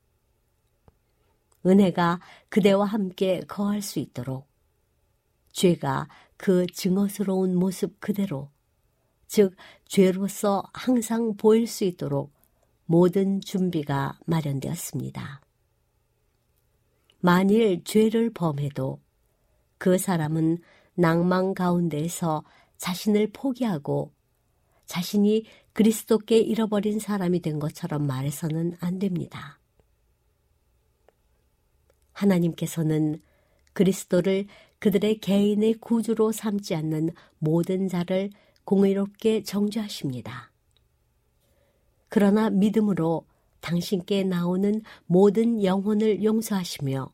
[1.65, 4.47] 은혜가 그대와 함께 거할 수 있도록
[5.57, 8.51] 죄가 그 증오스러운 모습 그대로
[9.27, 12.33] 즉 죄로서 항상 보일 수 있도록
[12.85, 15.40] 모든 준비가 마련되었습니다.
[17.21, 19.01] 만일 죄를 범해도
[19.79, 20.59] 그 사람은
[20.95, 22.45] 낭만 가운데에서
[22.77, 24.12] 자신을 포기하고
[24.85, 29.59] 자신이 그리스도께 잃어버린 사람이 된 것처럼 말해서는 안 됩니다.
[32.12, 33.23] 하나님께서는
[33.73, 34.47] 그리스도를
[34.79, 38.31] 그들의 개인의 구주로 삼지 않는 모든 자를
[38.65, 40.51] 공의롭게 정죄하십니다.
[42.09, 43.27] 그러나 믿음으로
[43.61, 47.12] 당신께 나오는 모든 영혼을 용서하시며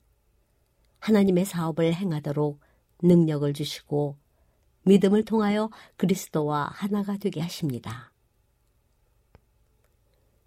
[0.98, 2.60] 하나님의 사업을 행하도록
[3.02, 4.16] 능력을 주시고
[4.84, 8.12] 믿음을 통하여 그리스도와 하나가 되게 하십니다.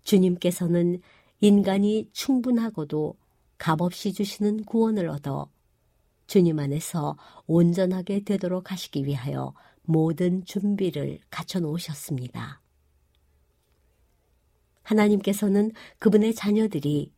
[0.04, 1.02] 주님께서는
[1.42, 3.16] 인간이 충분하고도
[3.58, 5.50] 값없이 주시는 구원을 얻어
[6.28, 12.62] 주님 안에서 온전하게 되도록 하시기 위하여 모든 준비를 갖춰 놓으셨습니다.
[14.84, 17.14] 하나님께서는 그분의 자녀들이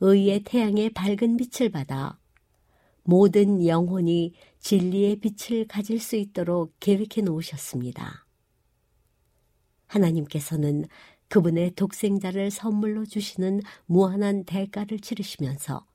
[0.00, 2.18] 의의 태양의 밝은 빛을 받아
[3.02, 8.26] 모든 영혼이 진리의 빛을 가질 수 있도록 계획해 놓으셨습니다.
[9.86, 10.84] 하나님께서는
[11.28, 15.86] 그분의 독생자를 선물로 주시는 무한한 대가를 치르시면서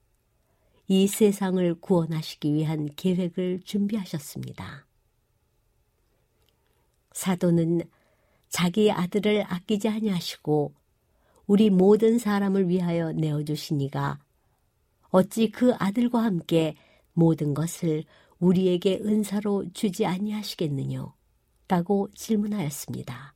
[0.87, 4.85] 이 세상을 구원하시기 위한 계획을 준비하셨습니다.
[7.11, 7.81] 사도는
[8.49, 10.73] 자기 아들을 아끼지 아니하시고
[11.47, 14.19] 우리 모든 사람을 위하여 내어주시니가
[15.09, 16.75] 어찌 그 아들과 함께
[17.13, 18.03] 모든 것을
[18.39, 21.13] 우리에게 은사로 주지 아니하시겠느냐?
[21.67, 23.33] 라고 질문하였습니다.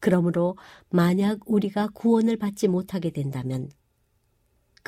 [0.00, 0.56] 그러므로
[0.90, 3.68] 만약 우리가 구원을 받지 못하게 된다면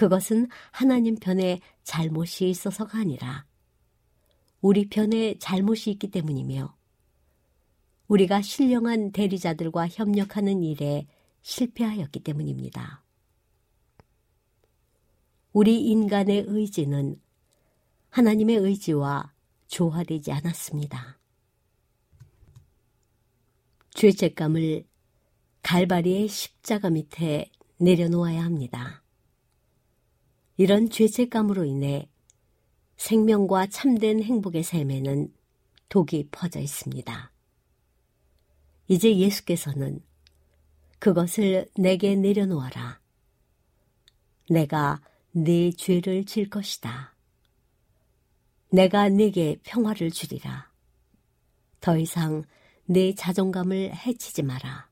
[0.00, 3.44] 그것은 하나님 편에 잘못이 있어서가 아니라
[4.62, 6.74] 우리 편에 잘못이 있기 때문이며
[8.08, 11.06] 우리가 신령한 대리자들과 협력하는 일에
[11.42, 13.04] 실패하였기 때문입니다.
[15.52, 17.20] 우리 인간의 의지는
[18.08, 19.34] 하나님의 의지와
[19.66, 21.18] 조화되지 않았습니다.
[23.90, 24.86] 죄책감을
[25.60, 28.99] 갈바리의 십자가 밑에 내려놓아야 합니다.
[30.60, 32.06] 이런 죄책감으로 인해
[32.98, 35.32] 생명과 참된 행복의 삶에는
[35.88, 37.32] 독이 퍼져 있습니다.
[38.86, 40.02] 이제 예수께서는
[40.98, 43.00] 그것을 내게 내려놓아라.
[44.50, 45.00] 내가
[45.32, 47.14] 네 죄를 질 것이다.
[48.70, 50.70] 내가 네게 평화를 주리라.
[51.80, 52.44] 더 이상
[52.84, 54.90] 네 자존감을 해치지 마라.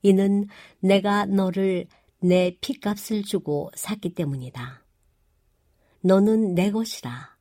[0.00, 0.48] 이는
[0.80, 1.88] 내가 너를
[2.20, 4.84] 내 피값을 주고 샀기 때문이다.
[6.00, 7.36] 너는 내 것이라.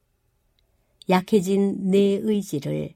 [1.10, 2.94] 약해진 내 의지를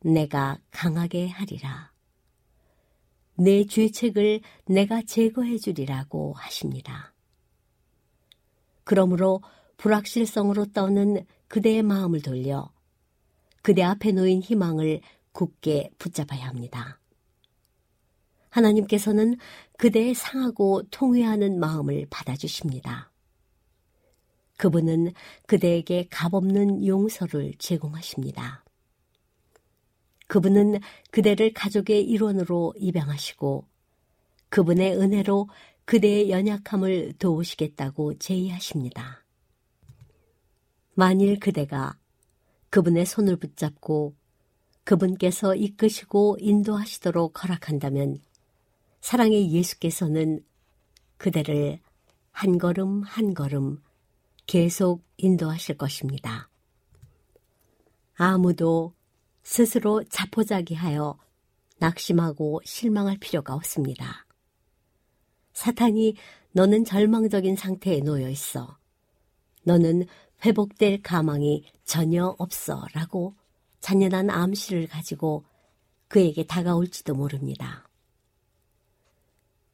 [0.00, 1.92] 내가 강하게 하리라.
[3.36, 7.14] 내 죄책을 내가 제거해 주리라고 하십니다.
[8.84, 9.42] 그러므로
[9.76, 12.72] 불확실성으로 떠는 그대의 마음을 돌려
[13.62, 15.00] 그대 앞에 놓인 희망을
[15.32, 17.00] 굳게 붙잡아야 합니다.
[18.54, 19.36] 하나님께서는
[19.78, 23.10] 그대의 상하고 통회하는 마음을 받아주십니다.
[24.56, 25.12] 그분은
[25.46, 28.64] 그대에게 값없는 용서를 제공하십니다.
[30.28, 30.78] 그분은
[31.10, 33.66] 그대를 가족의 일원으로 입양하시고
[34.48, 35.48] 그분의 은혜로
[35.84, 39.24] 그대의 연약함을 도우시겠다고 제의하십니다.
[40.94, 41.98] 만일 그대가
[42.70, 44.14] 그분의 손을 붙잡고
[44.84, 48.20] 그분께서 이끄시고 인도하시도록 허락한다면
[49.04, 50.42] 사랑의 예수께서는
[51.18, 51.78] 그대를
[52.30, 53.82] 한 걸음 한 걸음
[54.46, 56.48] 계속 인도하실 것입니다.
[58.14, 58.94] 아무도
[59.42, 61.18] 스스로 자포자기하여
[61.80, 64.24] 낙심하고 실망할 필요가 없습니다.
[65.52, 66.16] 사탄이
[66.52, 68.78] 너는 절망적인 상태에 놓여 있어.
[69.64, 70.06] 너는
[70.46, 72.86] 회복될 가망이 전혀 없어.
[72.94, 73.34] 라고
[73.80, 75.44] 잔인한 암시를 가지고
[76.08, 77.83] 그에게 다가올지도 모릅니다.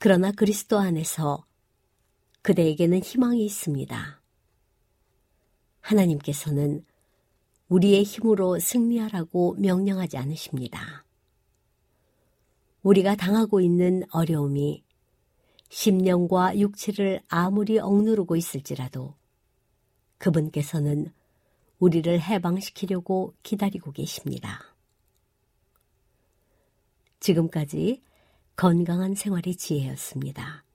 [0.03, 1.45] 그러나 그리스도 안에서
[2.41, 4.23] 그대에게는 희망이 있습니다.
[5.83, 6.87] 하나님께서는
[7.69, 11.05] 우리의 힘으로 승리하라고 명령하지 않으십니다.
[12.83, 14.83] 우리가 당하고 있는 어려움이
[15.69, 19.17] 심령과 육체를 아무리 억누르고 있을지라도
[20.17, 21.13] 그분께서는
[21.79, 24.75] 우리를 해방시키려고 기다리고 계십니다.
[27.21, 28.01] 지금까지
[28.61, 30.67] 건강한 생활의 지혜였습니다.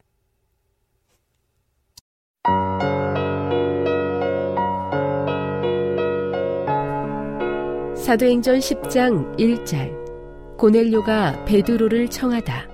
[7.95, 12.67] 사도행전 10장 1절 고넬료가 베드로를 청하다.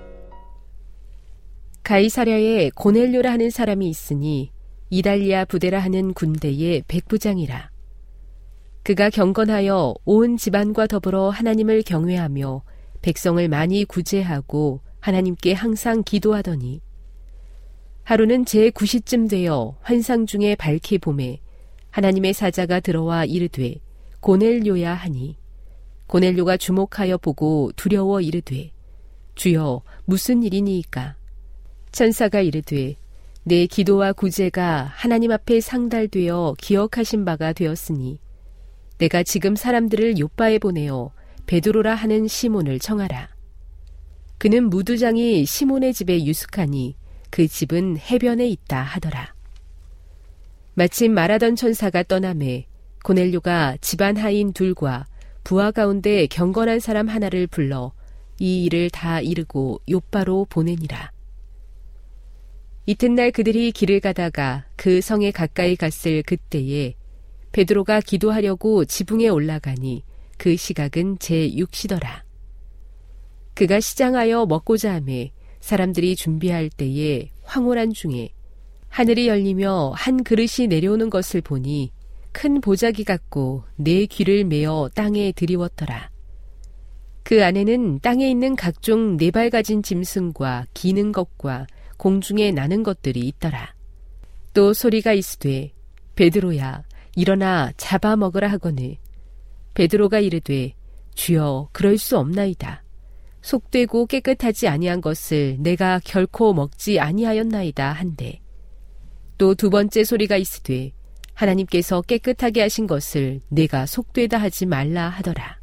[1.82, 4.50] 가이사랴에 고넬료라 하는 사람이 있으니
[4.88, 7.70] 이달리아 부대라 하는 군대의 백부장이라.
[8.82, 12.62] 그가 경건하여 온 집안과 더불어 하나님을 경외하며
[13.02, 16.80] 백성을 많이 구제하고 하나님께 항상 기도하더니
[18.04, 21.40] 하루는 제9시쯤 되어 환상 중에 밝히 봄에
[21.90, 23.80] 하나님의 사자가 들어와 이르되
[24.20, 25.36] 고넬료야 하니
[26.06, 28.70] 고넬료가 주목하여 보고 두려워 이르되
[29.34, 31.16] 주여 무슨 일이니이까
[31.90, 32.94] 천사가 이르되
[33.42, 38.20] 내 기도와 구제가 하나님 앞에 상달되어 기억하신 바가 되었으니
[38.98, 41.10] 내가 지금 사람들을 요바에 보내어
[41.46, 43.31] 베드로라 하는 시몬을 청하라.
[44.42, 46.96] 그는 무두장이 시몬의 집에 유숙하니
[47.30, 49.36] 그 집은 해변에 있다 하더라.
[50.74, 52.66] 마침 말하던 천사가 떠남에
[53.04, 55.06] 고넬료가 집안 하인 둘과
[55.44, 57.92] 부하 가운데 경건한 사람 하나를 불러
[58.40, 61.12] 이 일을 다 이르고 요바로 보내니라.
[62.86, 66.96] 이튿날 그들이 길을 가다가 그 성에 가까이 갔을 그때에
[67.52, 70.02] 베드로가 기도하려고 지붕에 올라가니
[70.36, 72.31] 그 시각은 제6시더라.
[73.54, 78.30] 그가 시장하여 먹고자 하매 사람들이 준비할 때에 황홀한 중에
[78.88, 81.92] 하늘이 열리며 한 그릇이 내려오는 것을 보니
[82.32, 86.10] 큰 보자기 같고 네 귀를 메어 땅에 들이웠더라.
[87.22, 93.74] 그 안에는 땅에 있는 각종 네 발 가진 짐승과 기는 것과 공중에 나는 것들이 있더라.
[94.54, 95.72] 또 소리가 있으되
[96.16, 96.82] 베드로야
[97.14, 98.96] 일어나 잡아 먹으라 하거늘
[99.74, 100.74] 베드로가 이르되
[101.14, 102.82] 주여 그럴 수 없나이다.
[103.42, 108.40] 속되고 깨끗하지 아니한 것을 내가 결코 먹지 아니하였나이다 한데
[109.38, 110.92] 또 두 번째 소리가 있으되
[111.34, 115.60] 하나님께서 깨끗하게 하신 것을 내가 속되다 하지 말라 하더라.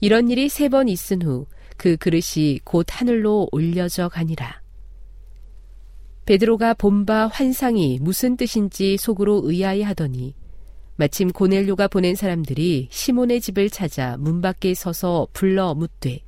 [0.00, 1.46] 이런 일이 세 번 있은 후
[1.76, 4.62] 그 그릇이 곧 하늘로 올려져 가니라.
[6.24, 10.34] 베드로가 본바 환상이 무슨 뜻인지 속으로 의아해하더니
[10.96, 16.23] 마침 고넬료가 보낸 사람들이 시몬의 집을 찾아 문 밖에 서서 불러 묻되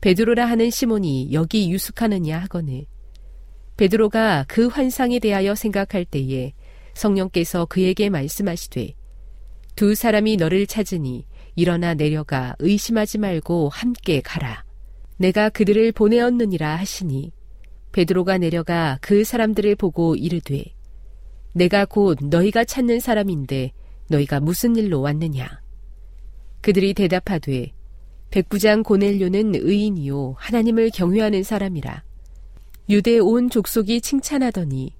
[0.00, 2.86] 베드로라 하는 시몬이 여기 유숙하느냐 하거늘.
[3.76, 6.54] 베드로가 그 환상에 대하여 생각할 때에
[6.94, 8.94] 성령께서 그에게 말씀하시되
[9.76, 14.64] 두 사람이 너를 찾으니 일어나 내려가 의심하지 말고 함께 가라.
[15.18, 17.32] 내가 그들을 보내었느니라 하시니
[17.92, 20.64] 베드로가 내려가 그 사람들을 보고 이르되
[21.52, 23.72] 내가 곧 너희가 찾는 사람인데
[24.08, 25.60] 너희가 무슨 일로 왔느냐?
[26.62, 27.72] 그들이 대답하되
[28.30, 32.04] 백부장 고넬료는 의인이요 하나님을 경외하는 사람이라.
[32.88, 34.94] 유대 온 족속이 칭찬하더니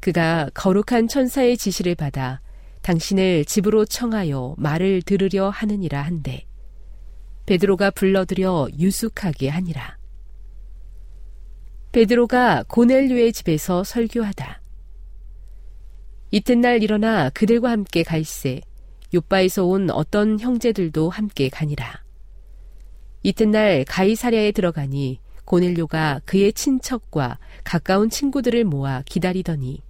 [0.00, 2.40] 그가 거룩한 천사의 지시를 받아
[2.82, 6.46] 당신을 집으로 청하여 말을 들으려 하느니라 한데
[7.46, 9.96] 베드로가 불러들여 유숙하게 하니라.
[11.90, 14.60] 베드로가 고넬료의 집에서 설교하다.
[16.30, 18.60] 이튿날 일어나 그들과 함께 갈새
[19.14, 22.05] 요바에서 온 어떤 형제들도 함께 가니라.
[23.26, 29.82] 이튿날 가이사랴에 들어가니 고넬료가 그의 친척과 가까운 친구들을 모아 기다리더니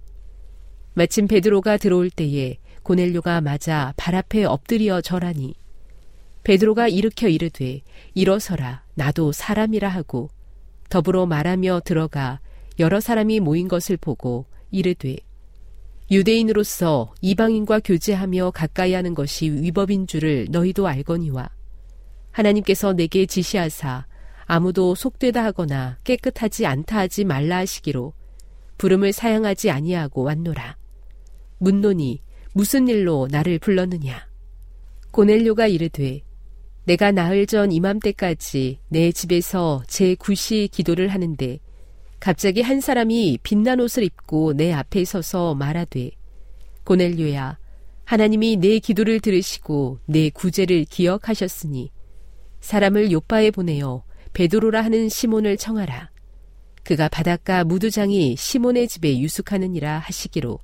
[0.95, 5.53] 마침 베드로가 들어올 때에 고넬료가 맞아 발 앞에 엎드려 절하니
[6.45, 7.81] 베드로가 일으켜 이르되
[8.15, 10.31] 일어서라 나도 사람이라 하고
[10.89, 12.39] 더불어 말하며 들어가
[12.79, 15.15] 여러 사람이 모인 것을 보고 이르되
[16.09, 21.51] 유대인으로서 이방인과 교제하며 가까이 하는 것이 위법인 줄을 너희도 알거니와
[22.37, 24.05] 하나님께서 내게 지시하사
[24.45, 28.13] 아무도 속되다 하거나 깨끗하지 않다 하지 말라 하시기로
[28.77, 30.77] 부름을 사양하지 아니하고 왔노라.
[31.57, 32.21] 문노니
[32.53, 34.27] 무슨 일로 나를 불렀느냐?
[35.11, 36.21] 고넬료가 이르되
[36.85, 41.59] 내가 나흘 전 이맘때까지 내 집에서 제 구시 기도를 하는데
[42.19, 46.11] 갑자기 한 사람이 빛난 옷을 입고 내 앞에 서서 말하되
[46.83, 47.57] 고넬료야
[48.05, 51.91] 하나님이 내 기도를 들으시고 내 구제를 기억하셨으니
[52.67, 54.03] 사람을 요바에 보내어
[54.33, 56.11] 베드로라 하는 시몬을 청하라.
[56.83, 60.59] 그가 바닷가 무두장이 시몬의 집에 유숙하느니라 하시기로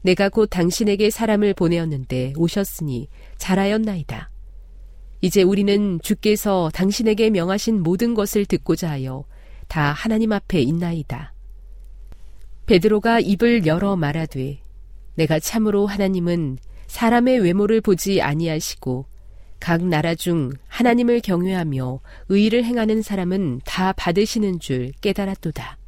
[0.00, 3.08] 내가 곧 당신에게 사람을 보내었는데 오셨으니
[3.38, 4.30] 잘하였나이다.
[5.20, 9.24] 이제 우리는 주께서 당신에게 명하신 모든 것을 듣고자 하여
[9.68, 11.34] 다 하나님 앞에 있나이다.
[12.66, 14.60] 베드로가 입을 열어 말하되
[15.14, 16.58] 내가 참으로 하나님은
[16.88, 19.11] 사람의 외모를 보지 아니하시고
[19.62, 22.00] 각 나라 중 하나님을 경외하며
[22.30, 25.78] 의를 행하는 사람은 다 받으시는 줄 깨달았도다.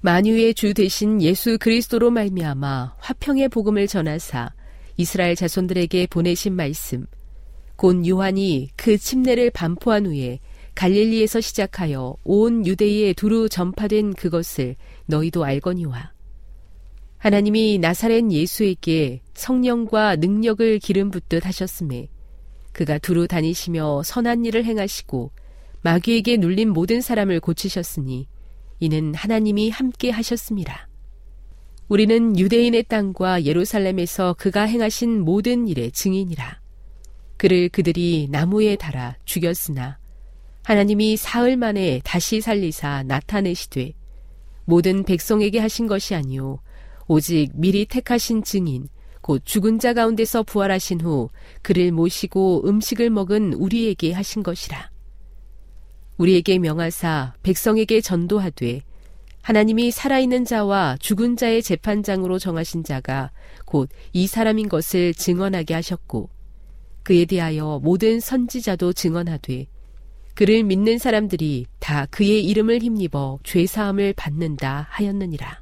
[0.00, 4.54] 만유의 주 대신 예수 그리스도로 말미암아 화평의 복음을 전하사
[4.96, 7.04] 이스라엘 자손들에게 보내신 말씀
[7.76, 10.40] 곧 요한이 그 침례를 반포한 후에
[10.74, 16.12] 갈릴리에서 시작하여 온 유대에 두루 전파된 그것을 너희도 알거니와
[17.18, 22.08] 하나님이 나사렛 예수에게 성령과 능력을 기름 붓듯 하셨음에
[22.72, 25.30] 그가 두루 다니시며 선한 일을 행하시고
[25.82, 28.28] 마귀에게 눌린 모든 사람을 고치셨으니
[28.80, 30.88] 이는 하나님이 함께 하셨습니다.
[31.88, 36.60] 우리는 유대인의 땅과 예루살렘에서 그가 행하신 모든 일의 증인이라.
[37.36, 39.98] 그를 그들이 나무에 달아 죽였으나
[40.62, 43.94] 하나님이 사흘 만에 다시 살리사 나타내시되
[44.64, 46.60] 모든 백성에게 하신 것이 아니요
[47.08, 48.88] 오직 미리 택하신 증인
[49.22, 51.30] 곧 죽은 자 가운데서 부활하신 후
[51.62, 54.90] 그를 모시고 음식을 먹은 우리에게 하신 것이라.
[56.18, 58.82] 우리에게 명하사 백성에게 전도하되
[59.40, 63.30] 하나님이 살아있는 자와 죽은 자의 재판장으로 정하신 자가
[63.64, 66.28] 곧 이 사람인 것을 증언하게 하셨고
[67.02, 69.66] 그에 대하여 모든 선지자도 증언하되
[70.34, 75.61] 그를 믿는 사람들이 다 그의 이름을 힘입어 죄사함을 받는다 하였느니라.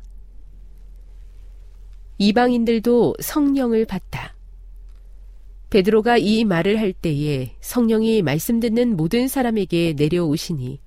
[2.22, 4.34] 이방인들도 성령을 받다.
[5.70, 10.80] 베드로가 이 말을 할 때에 성령이 말씀 듣는 모든 사람에게 내려오시니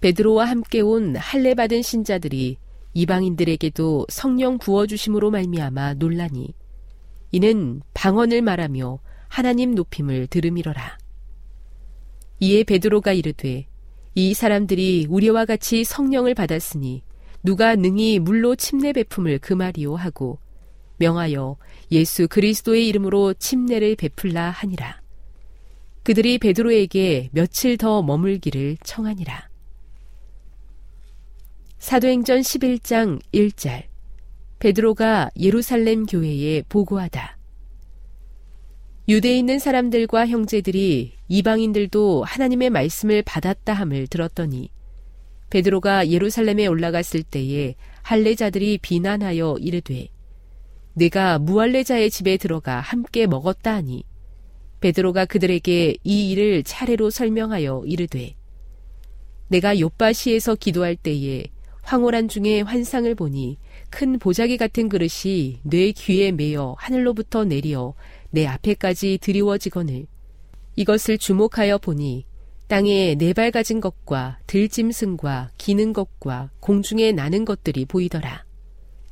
[0.00, 2.58] 베드로와 함께 온 할례 받은 신자들이
[2.94, 6.54] 이방인들에게도 성령 부어 주심으로 말미암아 논라니
[7.32, 10.96] 이는 방언을 말하며 하나님 높임을 들음이러라.
[12.38, 13.66] 이에 베드로가 이르되
[14.14, 17.02] 이 사람들이 우리와 같이 성령을 받았으니
[17.42, 20.38] 누가 능히 물로 침례 베품을 금하리오 하고
[21.02, 21.56] 명하여
[21.90, 25.02] 예수 그리스도의 이름으로 침례를 베풀라 하니라.
[26.04, 29.48] 그들이 베드로에게 며칠 더 머물기를 청하니라.
[31.78, 33.84] 사도행전 11장 1절
[34.60, 37.36] 베드로가 예루살렘 교회에 보고하다.
[39.08, 44.70] 유대에 있는 사람들과 형제들이 이방인들도 하나님의 말씀을 받았다 함을 들었더니
[45.50, 50.11] 베드로가 예루살렘에 올라갔을 때에 할례자들이 비난하여 이르되
[50.94, 54.04] 내가 무할례자의 집에 들어가 함께 먹었다 하니
[54.80, 58.34] 베드로가 그들에게 이 일을 차례로 설명하여 이르되
[59.48, 61.44] 내가 요바시에서 기도할 때에
[61.82, 63.58] 황홀한 중에 환상을 보니
[63.90, 67.94] 큰 보자기 같은 그릇이 뇌 귀에 매어 하늘로부터 내려
[68.30, 70.06] 내 앞에까지 드리워지거늘
[70.76, 72.24] 이것을 주목하여 보니
[72.68, 78.46] 땅에 네 발 가진 것과 들짐승과 기는 것과 공중에 나는 것들이 보이더라.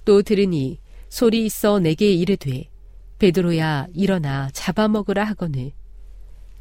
[0.06, 0.78] 또 들으니
[1.10, 2.70] 소리 있어 내게 이르되
[3.18, 5.72] 베드로야 일어나 잡아먹으라 하거늘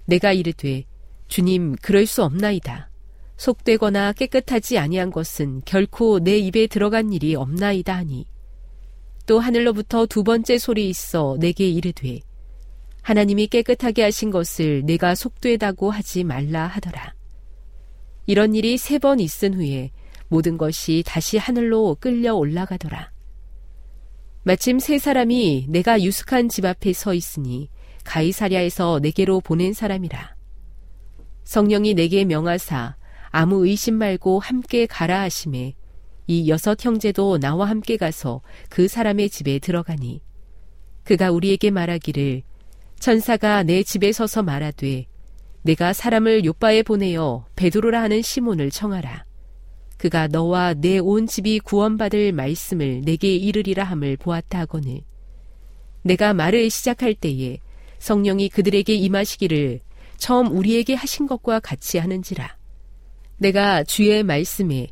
[0.05, 0.83] 내가 이르되
[1.29, 2.89] 주님, 그럴 수 없나이다.
[3.37, 8.25] 속되거나 깨끗하지 아니한 것은 결코 내 입에 들어간 일이 없나이다 하니
[9.27, 12.19] 또 하늘로부터 두 번째 소리 있어 내게 이르되
[13.03, 17.13] 하나님이 깨끗하게 하신 것을 내가 속되다고 하지 말라 하더라.
[18.25, 19.91] 이런 일이 세 번 있은 후에
[20.27, 23.11] 모든 것이 다시 하늘로 끌려 올라가더라.
[24.43, 27.69] 마침 세 사람이 내가 유숙한 집 앞에 서 있으니
[28.05, 30.35] 가이사랴에서 내게로 보낸 사람이라.
[31.43, 32.95] 성령이 내게 명하사
[33.31, 35.75] 아무 의심 말고 함께 가라 하심에
[36.27, 40.21] 이 여섯 형제도 나와 함께 가서 그 사람의 집에 들어가니
[41.03, 42.43] 그가 우리에게 말하기를
[42.99, 45.05] 천사가 내 집에 서서 말하되
[45.63, 49.28] 내가 사람을 요바에 보내어 베드로라 하는 시몬을 청하라.
[49.99, 55.01] 그가 너와 내 온 집이 구원받을 말씀을 내게 이르리라 함을 보았다 하거늘.
[56.03, 57.59] 내가 말을 시작할 때에
[57.99, 59.81] 성령이 그들에게 임하시기를
[60.17, 62.57] 처음 우리에게 하신 것과 같이 하는지라.
[63.37, 64.87] 내가 주의 말씀에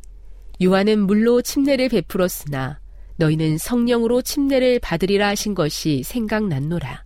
[0.62, 2.78] 요한은 물로 침례를 베풀었으나
[3.16, 7.04] 너희는 성령으로 침례를 받으리라 하신 것이 생각났노라.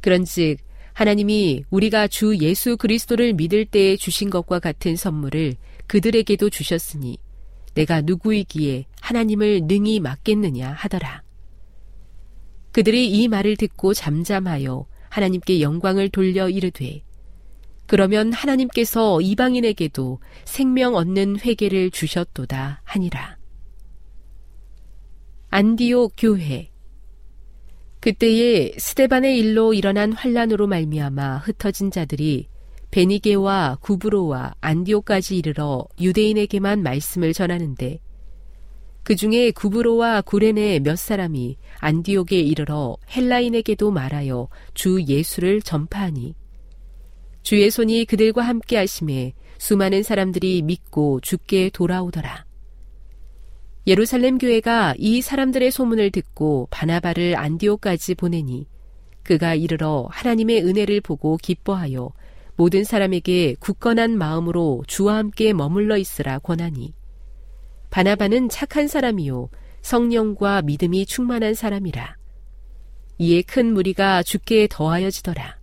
[0.00, 0.56] 그런즉
[0.94, 5.56] 하나님이 우리가 주 예수 그리스도를 믿을 때에 주신 것과 같은 선물을
[5.86, 7.18] 그들에게도 주셨으니
[7.74, 11.22] 내가 누구이기에 하나님을 능히 맡겠느냐 하더라.
[12.72, 17.02] 그들이 이 말을 듣고 잠잠하여 하나님께 영광을 돌려 이르되
[17.86, 23.36] 그러면 하나님께서 이방인에게도 생명 얻는 회개를 주셨도다 하니라.
[25.50, 26.70] 안디옥 교회
[28.00, 32.48] 그때에 스테반의 일로 일어난 환란으로 말미암아 흩어진 자들이
[32.94, 37.98] 베니게와 구브로와 안디오까지 이르러 유대인에게만 말씀을 전하는데
[39.02, 46.36] 그 중에 구브로와 구레네 몇 사람이 안디옥에 이르러 헬라인에게도 말하여 주 예수를 전파하니
[47.42, 52.46] 주의 손이 그들과 함께 하심에 수많은 사람들이 믿고 죽게 돌아오더라.
[53.88, 58.68] 예루살렘 교회가 이 사람들의 소문을 듣고 바나바를 안디오까지 보내니
[59.24, 62.12] 그가 이르러 하나님의 은혜를 보고 기뻐하여
[62.56, 66.94] 모든 사람에게 굳건한 마음으로 주와 함께 머물러 있으라 권하니.
[67.90, 69.48] 바나바는 착한 사람이요
[69.82, 72.16] 성령과 믿음이 충만한 사람이라.
[73.18, 75.58] 이에 큰 무리가 죽게 더하여지더라.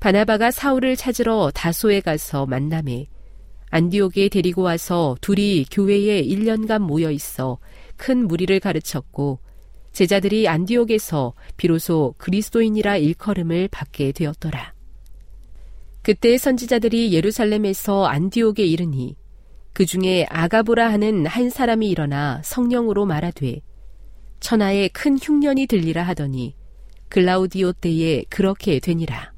[0.00, 3.06] 바나바가 사울을 찾으러 다소에 가서 만남에
[3.70, 7.58] 안디옥에 데리고 와서 둘이 교회에 1년간 모여 있어
[7.96, 9.40] 큰 무리를 가르쳤고
[9.92, 14.73] 제자들이 안디옥에서 비로소 그리스도인이라 일컬음을 받게 되었더라.
[16.04, 19.16] 그때 선지자들이 예루살렘에서 안디옥에 이르니
[19.72, 23.62] 그 중에 아가보라 하는 한 사람이 일어나 성령으로 말하되
[24.38, 26.56] 천하에 큰 흉년이 들리라 하더니
[27.08, 29.32] 글라우디오 때에 그렇게 되니라.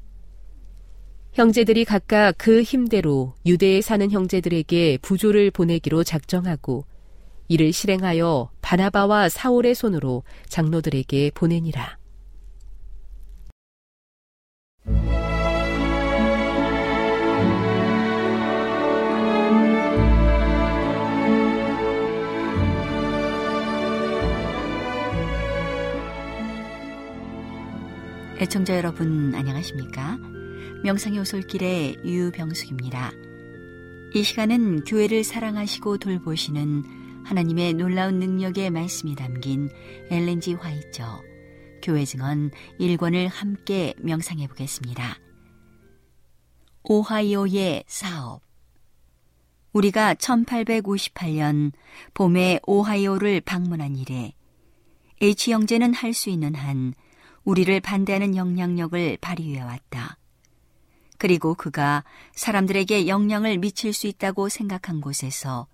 [1.31, 6.83] 형제들이 각각 그 힘대로 유대에 사는 형제들에게 부조를 보내기로 작정하고
[7.47, 11.97] 이를 실행하여 바나바와 사울의 손으로 장로들에게 보내니라.
[28.39, 30.19] 애청자 여러분 안녕하십니까?
[30.83, 33.11] 명상의 오솔길의 유병숙입니다.
[34.13, 39.71] 이 시간은 교회를 사랑하시고 돌보시는 하나님의 놀라운 능력의 말씀이 담긴
[40.11, 41.23] 엘렌지 화이처
[41.81, 45.17] 교회 증언 1권을 함께 명상해 보겠습니다.
[46.83, 48.43] 오하이오의 사업
[49.73, 51.71] 우리가 1858년
[52.13, 54.31] 봄에 오하이오를 방문한 이래
[55.23, 56.93] H 형제는 할 수 있는 한
[57.47, 60.17] 우리를 반대하는 영향력을 발휘해 왔다.
[61.17, 65.65] 그리고 그가 사람들에게 영향을 미칠 수 있다고 생각한 곳에서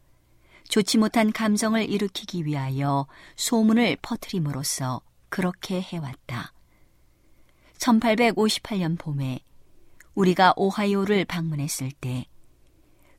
[0.70, 3.08] 좋지 못한 감정을 일으키기 위하여
[3.38, 6.54] 소문을 퍼뜨림으로써 그렇게 해왔다.
[7.80, 9.40] 1858년 봄에
[10.14, 12.28] 우리가 오하이오를 방문했을 때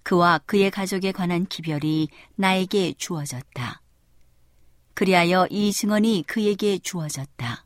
[0.05, 3.82] 그와 그의 가족에 관한 기별이 나에게 주어졌다.
[4.94, 7.64] 그리하여 이 증언이 그에게 주어졌다.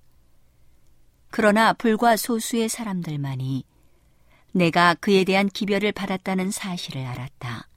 [1.30, 3.64] 그러나 불과 소수의 사람들만이
[4.52, 7.68] 내가 그에 대한 기별을 받았다는 사실을 알았다.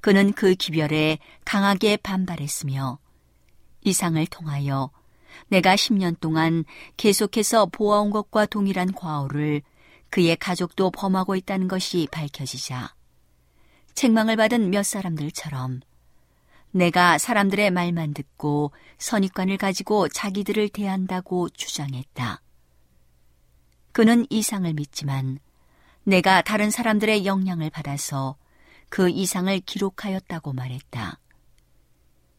[0.00, 2.98] 그는 그 기별에 강하게 반발했으며
[3.82, 4.90] 이상을 통하여
[5.48, 6.64] 내가 10년 동안
[6.96, 9.62] 계속해서 보아온 것과 동일한 과오를
[10.10, 12.94] 그의 가족도 범하고 있다는 것이 밝혀지자
[13.94, 15.80] 책망을 받은 몇 사람들처럼
[16.74, 22.42] 내가 사람들의 말만 듣고 선입관을 가지고 자기들을 대한다고 주장했다.
[23.92, 25.38] 그는 이상을 믿지만
[26.02, 28.34] 내가 다른 사람들의 영향을 받아서
[28.88, 31.20] 그 이상을 기록하였다고 말했다.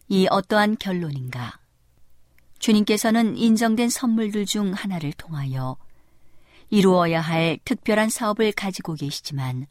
[0.09, 1.57] 이 어떠한 결론인가?
[2.59, 5.77] 주님께서는 인정된 선물들 중 하나를 통하여
[6.69, 9.65] 이루어야 할 특별한 사업을 가지고 계시지만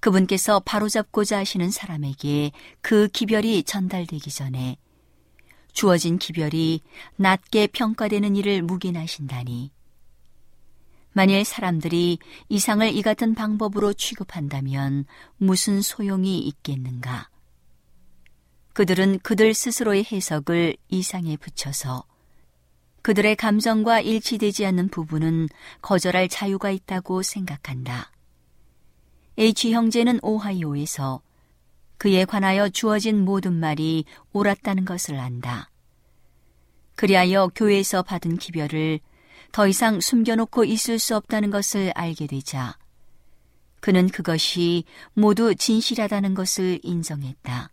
[0.00, 4.76] 그분께서 바로잡고자 하시는 사람에게 그 기별이 전달되기 전에
[5.72, 6.80] 주어진 기별이
[7.16, 9.72] 낮게 평가되는 일을 묵인하신다니.
[11.12, 17.28] 만일 사람들이 이상을 이 같은 방법으로 취급한다면 무슨 소용이 있겠는가?
[18.72, 22.04] 그들은 그들 스스로의 해석을 이상에 붙여서
[23.02, 25.48] 그들의 감정과 일치되지 않는 부분은
[25.82, 28.12] 거절할 자유가 있다고 생각한다.
[29.40, 31.22] H 형제는 오하이오에서
[31.96, 35.70] 그에 관하여 주어진 모든 말이 옳았다는 것을 안다.
[36.94, 39.00] 그리하여 교회에서 받은 기별을
[39.50, 42.76] 더 이상 숨겨놓고 있을 수 없다는 것을 알게 되자
[43.80, 44.84] 그는 그것이
[45.14, 47.70] 모두 진실하다는 것을 인정했다.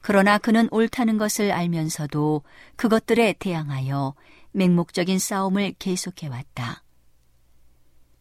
[0.00, 2.42] 그러나 그는 옳다는 것을 알면서도
[2.74, 4.14] 그것들에 대항하여
[4.50, 6.83] 맹목적인 싸움을 계속해왔다.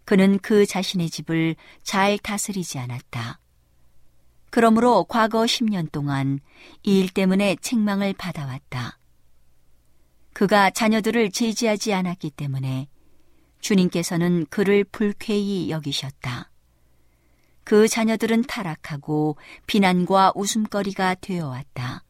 [0.06, 3.40] 그는 그 자신의 집을 잘 다스리지 않았다.
[4.50, 6.40] 그러므로 과거 10년 동안
[6.84, 9.00] 이 일 때문에 책망을 받아왔다.
[10.34, 12.88] 그가 자녀들을 제지하지 않았기 때문에
[13.62, 16.50] 주님께서는 그를 불쾌히 여기셨다.
[17.64, 19.38] 그 자녀들은 타락하고
[19.68, 22.04] 비난과 웃음거리가 되어왔다.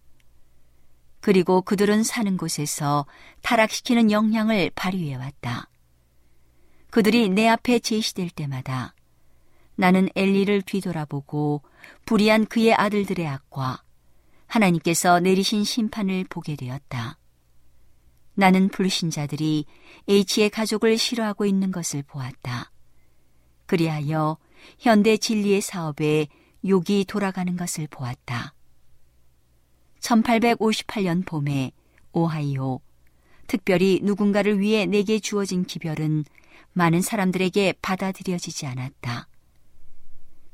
[1.21, 3.05] 그리고 그들은 사는 곳에서
[3.43, 5.69] 타락시키는 영향을 발휘해왔다.
[6.93, 8.93] 그들이 내 앞에 제시될 때마다
[9.73, 11.63] 나는 엘리를 뒤돌아보고
[12.05, 13.81] 불의한 그의 아들들의 악과
[14.45, 17.17] 하나님께서 내리신 심판을 보게 되었다.
[18.35, 19.65] 나는 불신자들이
[20.07, 22.71] H의 가족을 싫어하고 있는 것을 보았다.
[23.65, 24.37] 그리하여
[24.77, 26.27] 현대 진리의 사업에
[26.63, 28.53] 욕이 돌아가는 것을 보았다.
[29.99, 31.71] 1858년 봄에
[32.11, 32.81] 오하이오,
[33.47, 36.25] 특별히 누군가를 위해 내게 주어진 기별은
[36.73, 39.27] 많은 사람들에게 받아들여지지 않았다.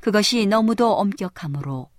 [0.00, 1.90] 그것이 너무도 엄격하므로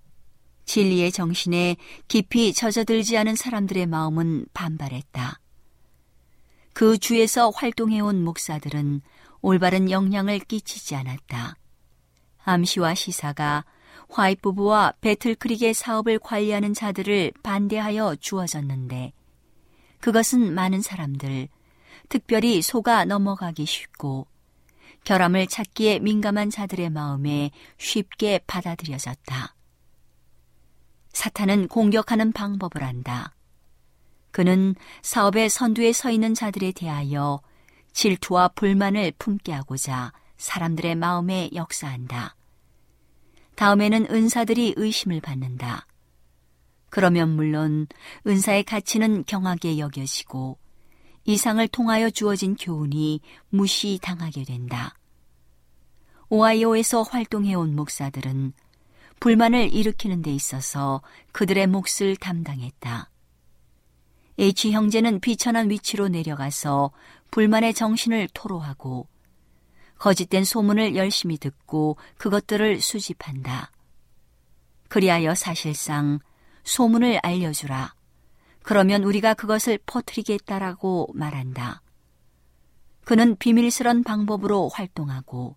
[0.64, 1.76] 진리의 정신에
[2.08, 5.38] 깊이 젖어들지 않은 사람들의 마음은 반발했다.
[6.72, 9.02] 그 주에서 활동해온 목사들은
[9.40, 11.56] 올바른 영향을 끼치지 않았다.
[12.44, 13.64] 암시와 시사가
[14.08, 19.12] 화이트 부부와 배틀크릭의 사업을 관리하는 자들을 반대하여 주어졌는데
[20.00, 21.48] 그것은 많은 사람들,
[22.12, 24.26] 특별히 속아 넘어가기 쉽고
[25.04, 29.54] 결함을 찾기에 민감한 자들의 마음에 쉽게 받아들여졌다.
[31.14, 33.34] 사탄은 공격하는 방법을 안다.
[34.30, 37.40] 그는 사업의 선두에 서 있는 자들에 대하여
[37.94, 42.36] 질투와 불만을 품게 하고자 사람들의 마음에 역사한다.
[43.54, 45.86] 다음에는 은사들이 의심을 받는다.
[46.90, 47.86] 그러면 물론
[48.26, 50.58] 은사의 가치는 경하게 여겨지고
[51.24, 53.20] 이상을 통하여 주어진 교훈이
[53.50, 54.94] 무시당하게 된다.
[56.28, 58.52] 오하이오에서 활동해온 목사들은
[59.20, 61.02] 불만을 일으키는 데 있어서
[61.32, 63.10] 그들의 몫을 담당했다.
[64.38, 66.90] H 형제는 비천한 위치로 내려가서
[67.30, 69.06] 불만의 정신을 토로하고
[69.98, 73.70] 거짓된 소문을 열심히 듣고 그것들을 수집한다.
[74.88, 76.18] 그리하여 사실상
[76.64, 77.94] 소문을 알려주라.
[78.62, 81.82] 그러면 우리가 그것을 퍼뜨리겠다라고 말한다.
[83.04, 85.56] 그는 비밀스런 방법으로 활동하고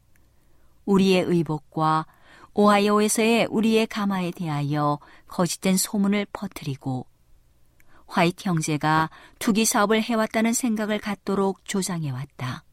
[0.85, 2.05] 우리의 의복과
[2.53, 7.05] 오하이오에서의 우리의 가마에 대하여 거짓된 소문을 퍼뜨리고
[8.07, 12.63] 화이트 형제가 투기 사업을 해왔다는 생각을 갖도록 조장해왔다.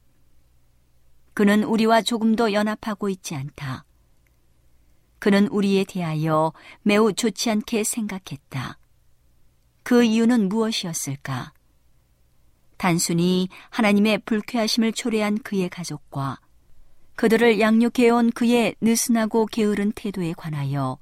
[1.35, 3.85] 그는 우리와 조금도 연합하고 있지 않다.
[5.19, 6.53] 그는 우리에 대하여
[6.83, 8.79] 매우 좋지 않게 생각했다.
[9.83, 11.53] 그 이유는 무엇이었을까?
[12.77, 16.41] 단순히 하나님의 불쾌하심을 초래한 그의 가족과
[17.15, 20.99] 그들을 양육해온 그의 느슨하고 게으른 태도에 관하여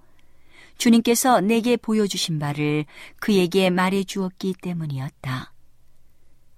[0.77, 2.85] 주님께서 내게 보여주신 바를
[3.19, 5.53] 그에게 말해 주었기 때문이었다.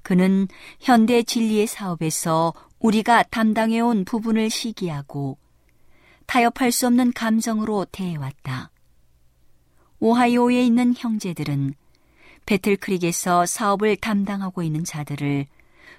[0.03, 0.49] 그는
[0.81, 5.39] 현대 진리의 사업에서 우리가 담당해온 부분을 시기하고
[6.27, 8.70] 타협할 수 없는 감정으로 대해왔다.
[10.01, 11.75] 오하이오에 있는 형제들은
[12.47, 15.47] 배틀크릭에서 사업을 담당하고 있는 자들을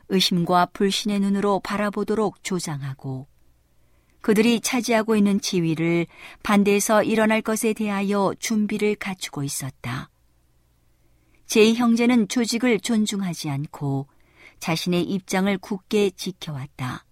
[0.10, 3.28] 의심과 불신의 눈으로 바라보도록 조장하고
[4.22, 6.08] 그들이 차지하고 있는 지위를
[6.44, 10.10] 반대해서 일어날 것에 대하여 준비를 갖추고 있었다.
[11.46, 14.08] 제 형제는 조직을 존중하지 않고
[14.60, 17.06] 자신의 입장을 굳게 지켜왔다.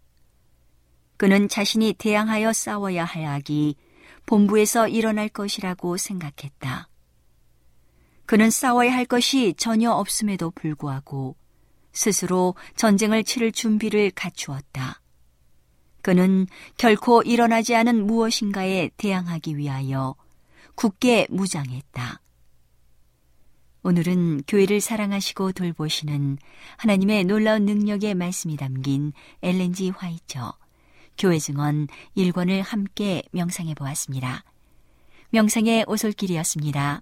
[1.18, 3.76] 그는 자신이 대항하여 싸워야 할 악이
[4.26, 6.88] 본부에서 일어날 것이라고 생각했다.
[8.32, 11.36] 그는 싸워야 할 것이 전혀 없음에도 불구하고
[11.92, 15.02] 스스로 전쟁을 치를 준비를 갖추었다.
[16.02, 20.16] 그는 결코 일어나지 않은 무엇인가에 대항하기 위하여
[20.76, 22.22] 굳게 무장했다.
[23.84, 26.38] 오늘은 교회를 사랑하시고 돌보시는
[26.78, 29.12] 하나님의 놀라운 능력의 말씀이 담긴
[29.42, 30.54] 엘렌지 화이처
[31.18, 34.46] 교회 증언 1권을 함께 명상해 보았습니다.
[35.32, 37.02] 명상의 오솔길이었습니다.